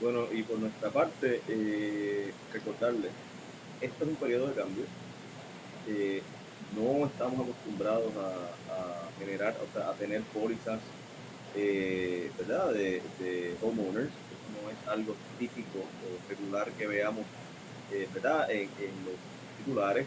Bueno, 0.00 0.26
y 0.32 0.42
por 0.42 0.58
nuestra 0.58 0.90
parte, 0.90 1.40
eh, 1.48 2.32
recordarles, 2.52 3.10
esto 3.80 4.04
es 4.04 4.10
un 4.10 4.16
periodo 4.16 4.48
de 4.48 4.54
cambio. 4.54 4.84
Eh, 5.88 6.22
no 6.76 7.06
estamos 7.06 7.40
acostumbrados 7.40 8.12
a, 8.16 8.50
generar, 9.20 9.54
o 9.62 9.72
sea, 9.72 9.90
a 9.90 9.92
tener 9.92 10.22
pólizas, 10.22 10.80
¿verdad?, 11.54 12.72
de, 12.72 13.00
homeowners. 13.62 14.10
Es 14.82 14.88
algo 14.88 15.14
típico 15.38 15.78
o 15.78 16.28
regular 16.28 16.70
que 16.72 16.86
veamos, 16.86 17.24
¿verdad?, 18.12 18.50
en 18.50 18.68
los 19.04 19.16
titulares 19.58 20.06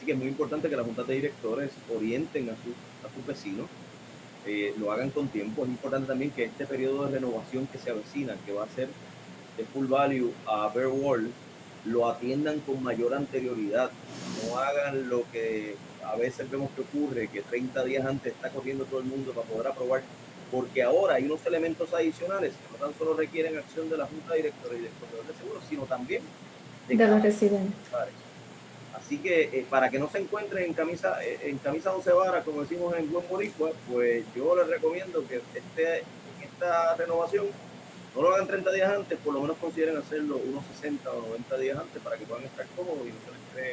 Así 0.00 0.06
que 0.06 0.12
es 0.12 0.18
muy 0.18 0.28
importante 0.28 0.70
que 0.70 0.76
las 0.76 0.86
juntas 0.86 1.06
de 1.06 1.14
directores 1.16 1.72
orienten 1.94 2.48
a, 2.48 2.52
su, 2.52 2.70
a 3.06 3.14
sus 3.14 3.26
vecinos, 3.26 3.66
eh, 4.46 4.72
lo 4.78 4.90
hagan 4.92 5.10
con 5.10 5.28
tiempo. 5.28 5.62
Es 5.64 5.68
importante 5.68 6.08
también 6.08 6.30
que 6.30 6.44
este 6.44 6.64
periodo 6.64 7.04
de 7.04 7.18
renovación 7.18 7.66
que 7.66 7.76
se 7.76 7.90
avecina, 7.90 8.34
que 8.46 8.52
va 8.54 8.64
a 8.64 8.68
ser 8.68 8.88
de 9.58 9.64
full 9.66 9.88
value 9.88 10.32
a 10.46 10.68
bare 10.68 10.86
wall, 10.86 11.30
lo 11.84 12.08
atiendan 12.08 12.60
con 12.60 12.82
mayor 12.82 13.12
anterioridad. 13.12 13.90
No 14.48 14.58
hagan 14.58 15.10
lo 15.10 15.30
que 15.30 15.76
a 16.02 16.16
veces 16.16 16.50
vemos 16.50 16.70
que 16.70 16.80
ocurre, 16.80 17.28
que 17.28 17.42
30 17.42 17.84
días 17.84 18.06
antes 18.06 18.32
está 18.32 18.48
corriendo 18.48 18.86
todo 18.86 19.00
el 19.00 19.06
mundo 19.06 19.32
para 19.32 19.46
poder 19.46 19.66
aprobar, 19.66 20.02
porque 20.50 20.82
ahora 20.82 21.14
hay 21.14 21.24
unos 21.24 21.44
elementos 21.46 21.92
adicionales 21.94 22.52
que 22.52 22.72
no 22.78 22.86
tan 22.86 22.98
solo 22.98 23.14
requieren 23.14 23.56
acción 23.56 23.88
de 23.88 23.96
la 23.96 24.06
Junta 24.06 24.32
de 24.32 24.38
Directores 24.38 24.78
y 24.78 24.82
del 24.82 24.92
Corredor 24.92 25.26
de 25.26 25.34
Seguros, 25.34 25.62
sino 25.68 25.82
también 25.82 26.22
de, 26.88 26.96
de 26.96 27.06
los 27.06 27.22
residentes. 27.22 27.74
Así 29.10 29.18
que 29.18 29.42
eh, 29.42 29.66
para 29.68 29.90
que 29.90 29.98
no 29.98 30.08
se 30.08 30.18
encuentren 30.18 30.64
en 30.64 30.72
camisa, 30.72 31.22
eh, 31.24 31.38
en 31.42 31.58
camisa 31.58 31.90
12 31.90 32.12
varas, 32.12 32.44
como 32.44 32.60
decimos 32.60 32.94
en 32.96 33.10
buen 33.10 33.26
boricua, 33.28 33.72
pues 33.90 34.24
yo 34.36 34.54
les 34.54 34.68
recomiendo 34.68 35.26
que 35.26 35.42
este, 35.54 36.04
esta 36.40 36.94
renovación 36.94 37.46
no 38.14 38.22
lo 38.22 38.34
hagan 38.34 38.46
30 38.46 38.70
días 38.72 38.92
antes, 38.92 39.18
por 39.18 39.34
lo 39.34 39.40
menos 39.40 39.56
consideren 39.56 39.96
hacerlo 39.96 40.36
unos 40.36 40.64
60 40.76 41.10
o 41.10 41.22
90 41.22 41.56
días 41.58 41.78
antes 41.78 42.02
para 42.02 42.16
que 42.16 42.24
puedan 42.24 42.44
estar 42.44 42.66
cómodos 42.76 43.00
y 43.04 43.10
no 43.10 43.18
se 43.24 43.30
les 43.30 43.40
cree 43.52 43.72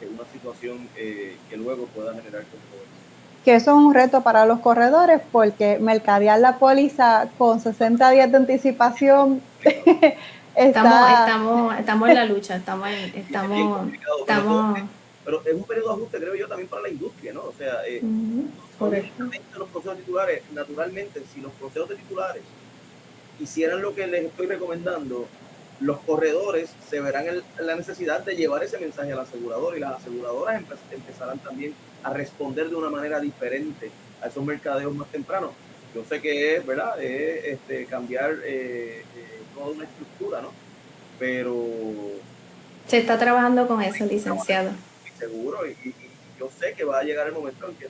eh, 0.00 0.10
una 0.10 0.24
situación 0.32 0.88
que 0.94 1.56
luego 1.56 1.84
pueda 1.86 2.12
generar 2.12 2.44
controversia. 2.44 2.97
Que 3.44 3.54
eso 3.54 3.70
es 3.70 3.76
un 3.76 3.94
reto 3.94 4.22
para 4.22 4.44
los 4.44 4.60
corredores 4.60 5.20
porque 5.32 5.78
mercadear 5.78 6.38
la 6.40 6.58
póliza 6.58 7.28
con 7.38 7.60
60 7.60 8.10
días 8.10 8.30
de 8.30 8.36
anticipación 8.36 9.40
Estamos, 10.58 11.10
estamos, 11.10 11.78
estamos 11.78 12.08
en 12.08 12.14
la 12.16 12.24
lucha, 12.24 12.56
estamos, 12.56 12.88
estamos, 13.14 13.92
estamos... 14.20 14.80
Pero 15.24 15.42
es 15.44 15.54
un 15.54 15.62
periodo 15.62 15.88
de 15.88 15.94
ajuste, 15.94 16.18
creo 16.18 16.34
yo, 16.34 16.48
también 16.48 16.68
para 16.68 16.82
la 16.82 16.88
industria, 16.88 17.32
¿no? 17.32 17.42
O 17.42 17.54
sea, 17.56 17.86
eh, 17.86 18.02
los 19.56 19.68
procesos 19.68 19.98
titulares, 19.98 20.42
naturalmente, 20.52 21.22
si 21.32 21.40
los 21.40 21.52
procesos 21.52 21.90
de 21.90 21.96
titulares 21.96 22.42
hicieran 23.38 23.82
lo 23.82 23.94
que 23.94 24.06
les 24.06 24.24
estoy 24.24 24.46
recomendando, 24.46 25.28
los 25.80 25.98
corredores 26.00 26.70
se 26.88 27.00
verán 27.00 27.26
en 27.28 27.66
la 27.66 27.76
necesidad 27.76 28.24
de 28.24 28.36
llevar 28.36 28.62
ese 28.64 28.78
mensaje 28.78 29.12
al 29.12 29.20
asegurador 29.20 29.76
y 29.76 29.80
las 29.80 30.00
aseguradoras 30.00 30.62
empezarán 30.90 31.38
también 31.38 31.74
a 32.02 32.12
responder 32.12 32.68
de 32.68 32.76
una 32.76 32.90
manera 32.90 33.20
diferente 33.20 33.90
a 34.20 34.28
esos 34.28 34.44
mercadeos 34.44 34.94
más 34.94 35.08
tempranos. 35.08 35.50
Yo 35.94 36.04
sé 36.04 36.20
que 36.20 36.56
es, 36.56 36.66
¿verdad? 36.66 37.00
Es 37.00 37.44
este, 37.44 37.86
cambiar 37.86 38.32
eh, 38.44 39.02
eh 39.16 39.38
toda 39.54 39.70
una 39.70 39.84
estructura, 39.84 40.40
¿no? 40.42 40.52
Pero... 41.18 41.54
Se 42.86 42.98
está 42.98 43.18
trabajando 43.18 43.66
con 43.66 43.82
eso, 43.82 44.04
licenciado. 44.04 44.70
Seguro, 45.18 45.66
y, 45.66 45.94
yo 46.38 46.48
sé 46.58 46.74
que 46.74 46.84
va 46.84 47.00
a 47.00 47.02
llegar 47.02 47.26
el 47.26 47.32
momento 47.32 47.68
en 47.68 47.74
que... 47.74 47.88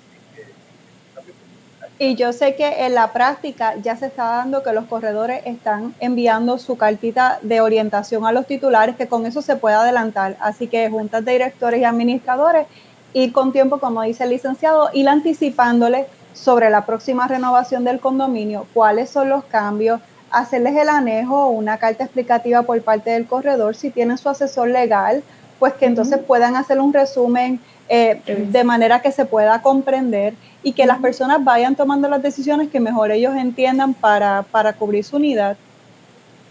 y 1.98 2.14
yo 2.14 2.32
sé 2.32 2.54
que 2.54 2.86
en 2.86 2.94
la 2.94 3.12
práctica 3.12 3.74
ya 3.82 3.96
se 3.96 4.06
está 4.06 4.24
dando 4.24 4.62
que 4.62 4.72
los 4.72 4.84
corredores 4.86 5.42
están 5.44 5.94
enviando 5.98 6.58
su 6.58 6.76
cartita 6.76 7.40
de 7.42 7.60
orientación 7.60 8.24
a 8.24 8.32
los 8.32 8.46
titulares, 8.46 8.94
que 8.96 9.08
con 9.08 9.26
eso 9.26 9.42
se 9.42 9.56
puede 9.56 9.74
adelantar. 9.74 10.36
Así 10.40 10.68
que 10.68 10.88
juntas 10.88 11.24
de 11.24 11.32
directores 11.32 11.80
y 11.80 11.84
administradores, 11.84 12.66
ir 13.14 13.32
con 13.32 13.52
tiempo, 13.52 13.78
como 13.78 14.02
dice 14.02 14.24
el 14.24 14.30
licenciado, 14.30 14.90
ir 14.92 15.08
anticipándole 15.08 16.06
sobre 16.34 16.70
la 16.70 16.86
próxima 16.86 17.26
renovación 17.26 17.82
del 17.82 17.98
condominio, 17.98 18.66
cuáles 18.74 19.10
son 19.10 19.28
los 19.28 19.44
cambios, 19.44 20.00
hacerles 20.30 20.76
el 20.76 20.88
anejo 20.88 21.48
una 21.48 21.78
carta 21.78 22.04
explicativa 22.04 22.62
por 22.62 22.80
parte 22.82 23.10
del 23.10 23.26
corredor, 23.26 23.74
si 23.74 23.90
tienen 23.90 24.18
su 24.18 24.28
asesor 24.28 24.68
legal, 24.68 25.24
pues 25.58 25.72
que 25.74 25.86
entonces 25.86 26.18
puedan 26.18 26.54
hacer 26.54 26.78
un 26.78 26.92
resumen 26.92 27.60
eh, 27.88 28.22
de 28.26 28.64
manera 28.64 29.00
que 29.00 29.10
se 29.10 29.24
pueda 29.24 29.62
comprender 29.62 30.34
y 30.62 30.72
que 30.72 30.86
las 30.86 30.98
personas 30.98 31.42
vayan 31.44 31.76
tomando 31.76 32.08
las 32.08 32.22
decisiones 32.22 32.68
que 32.68 32.80
mejor 32.80 33.10
ellos 33.10 33.34
entiendan 33.36 33.94
para, 33.94 34.42
para 34.42 34.72
cubrir 34.72 35.04
su 35.04 35.16
unidad. 35.16 35.56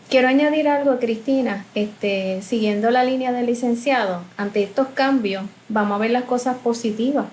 Quiero 0.10 0.30
añadir 0.30 0.70
algo, 0.70 0.99
Cristina, 0.99 1.66
este, 1.76 2.41
siguiendo 2.41 2.91
la 2.91 3.03
línea 3.03 3.34
del 3.34 3.45
licenciado, 3.45 4.22
ante 4.38 4.64
estos 4.64 4.88
cambios 4.93 5.43
vamos 5.68 5.95
a 5.95 5.99
ver 5.99 6.12
las 6.12 6.24
cosas 6.24 6.55
positivas 6.58 7.26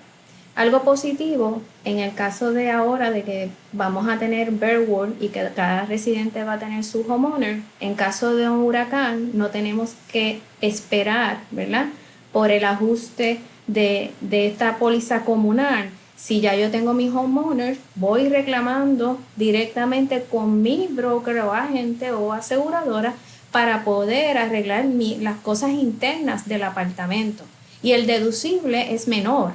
algo 0.55 0.83
positivo 0.83 1.63
en 1.85 1.99
el 1.99 2.15
caso 2.15 2.53
de 2.53 2.71
ahora 2.71 3.11
de 3.11 3.23
que 3.23 3.51
vamos 3.73 4.09
a 4.09 4.19
tener 4.19 4.53
World 4.53 5.21
y 5.21 5.29
que 5.29 5.49
cada 5.55 5.85
residente 5.85 6.45
va 6.45 6.55
a 6.55 6.59
tener 6.59 6.85
su 6.85 7.01
homeowner, 7.01 7.61
en 7.81 7.95
caso 7.95 8.35
de 8.37 8.49
un 8.49 8.61
huracán 8.61 9.31
no 9.35 9.49
tenemos 9.49 9.95
que 10.13 10.41
esperar, 10.61 11.39
¿verdad? 11.51 11.87
Por 12.33 12.51
el 12.51 12.65
ajuste 12.65 13.41
de, 13.67 14.13
de 14.21 14.47
esta 14.47 14.77
póliza 14.79 15.25
comunal. 15.25 15.91
Si 16.25 16.41
ya 16.41 16.55
yo 16.55 16.71
tengo 16.71 16.95
mi 16.95 17.11
homeowner, 17.11 17.77
voy 17.97 18.31
reclamando 18.31 19.19
directamente 19.37 20.25
con 20.25 20.63
mi 20.63 20.89
broker 20.91 21.41
o 21.41 21.53
agente 21.53 22.13
o 22.13 22.33
aseguradora 22.33 23.13
para 23.53 23.85
poder 23.85 24.39
arreglar 24.39 24.87
las 25.21 25.37
cosas 25.41 25.73
internas 25.73 26.49
del 26.49 26.63
apartamento. 26.63 27.45
Y 27.83 27.93
el 27.93 28.07
deducible 28.07 28.95
es 28.95 29.07
menor, 29.07 29.53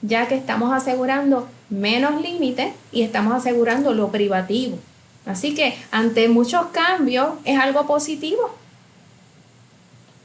ya 0.00 0.26
que 0.26 0.34
estamos 0.34 0.72
asegurando 0.72 1.46
menos 1.70 2.20
límites 2.20 2.72
y 2.90 3.02
estamos 3.02 3.34
asegurando 3.34 3.94
lo 3.94 4.08
privativo. 4.08 4.80
Así 5.24 5.54
que 5.54 5.76
ante 5.92 6.28
muchos 6.28 6.66
cambios 6.72 7.34
es 7.44 7.60
algo 7.60 7.86
positivo. 7.86 8.50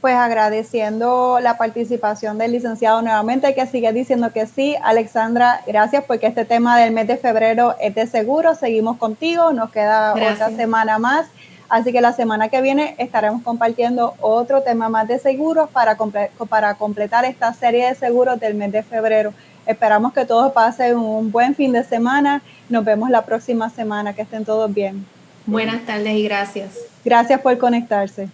Pues 0.00 0.14
agradeciendo 0.14 1.40
la 1.40 1.58
participación 1.58 2.38
del 2.38 2.52
licenciado 2.52 3.02
nuevamente, 3.02 3.54
que 3.54 3.66
sigue 3.66 3.92
diciendo 3.92 4.32
que 4.32 4.46
sí. 4.46 4.76
Alexandra, 4.82 5.62
gracias 5.66 6.04
porque 6.04 6.28
este 6.28 6.44
tema 6.44 6.78
del 6.78 6.92
mes 6.92 7.08
de 7.08 7.16
febrero 7.16 7.74
es 7.80 7.94
de 7.96 8.06
seguro. 8.06 8.54
Seguimos 8.54 8.96
contigo, 8.96 9.52
nos 9.52 9.70
queda 9.70 10.12
otra 10.12 10.50
semana 10.50 10.98
más. 10.98 11.26
Así 11.68 11.92
que 11.92 12.00
la 12.00 12.12
semana 12.12 12.48
que 12.48 12.62
viene 12.62 12.94
estaremos 12.98 13.42
compartiendo 13.42 14.14
otro 14.20 14.62
tema 14.62 14.88
más 14.88 15.06
de 15.06 15.18
seguros 15.18 15.68
para, 15.68 15.96
para 16.48 16.74
completar 16.74 17.24
esta 17.24 17.52
serie 17.52 17.88
de 17.88 17.94
seguros 17.94 18.40
del 18.40 18.54
mes 18.54 18.72
de 18.72 18.82
febrero. 18.82 19.34
Esperamos 19.66 20.14
que 20.14 20.24
todos 20.24 20.52
pasen 20.52 20.96
un 20.96 21.30
buen 21.30 21.54
fin 21.54 21.72
de 21.72 21.84
semana. 21.84 22.40
Nos 22.70 22.84
vemos 22.84 23.10
la 23.10 23.26
próxima 23.26 23.68
semana. 23.68 24.14
Que 24.14 24.22
estén 24.22 24.44
todos 24.44 24.72
bien. 24.72 25.04
Buenas 25.44 25.84
tardes 25.84 26.14
y 26.14 26.22
gracias. 26.22 26.70
Gracias 27.04 27.40
por 27.40 27.58
conectarse. 27.58 28.28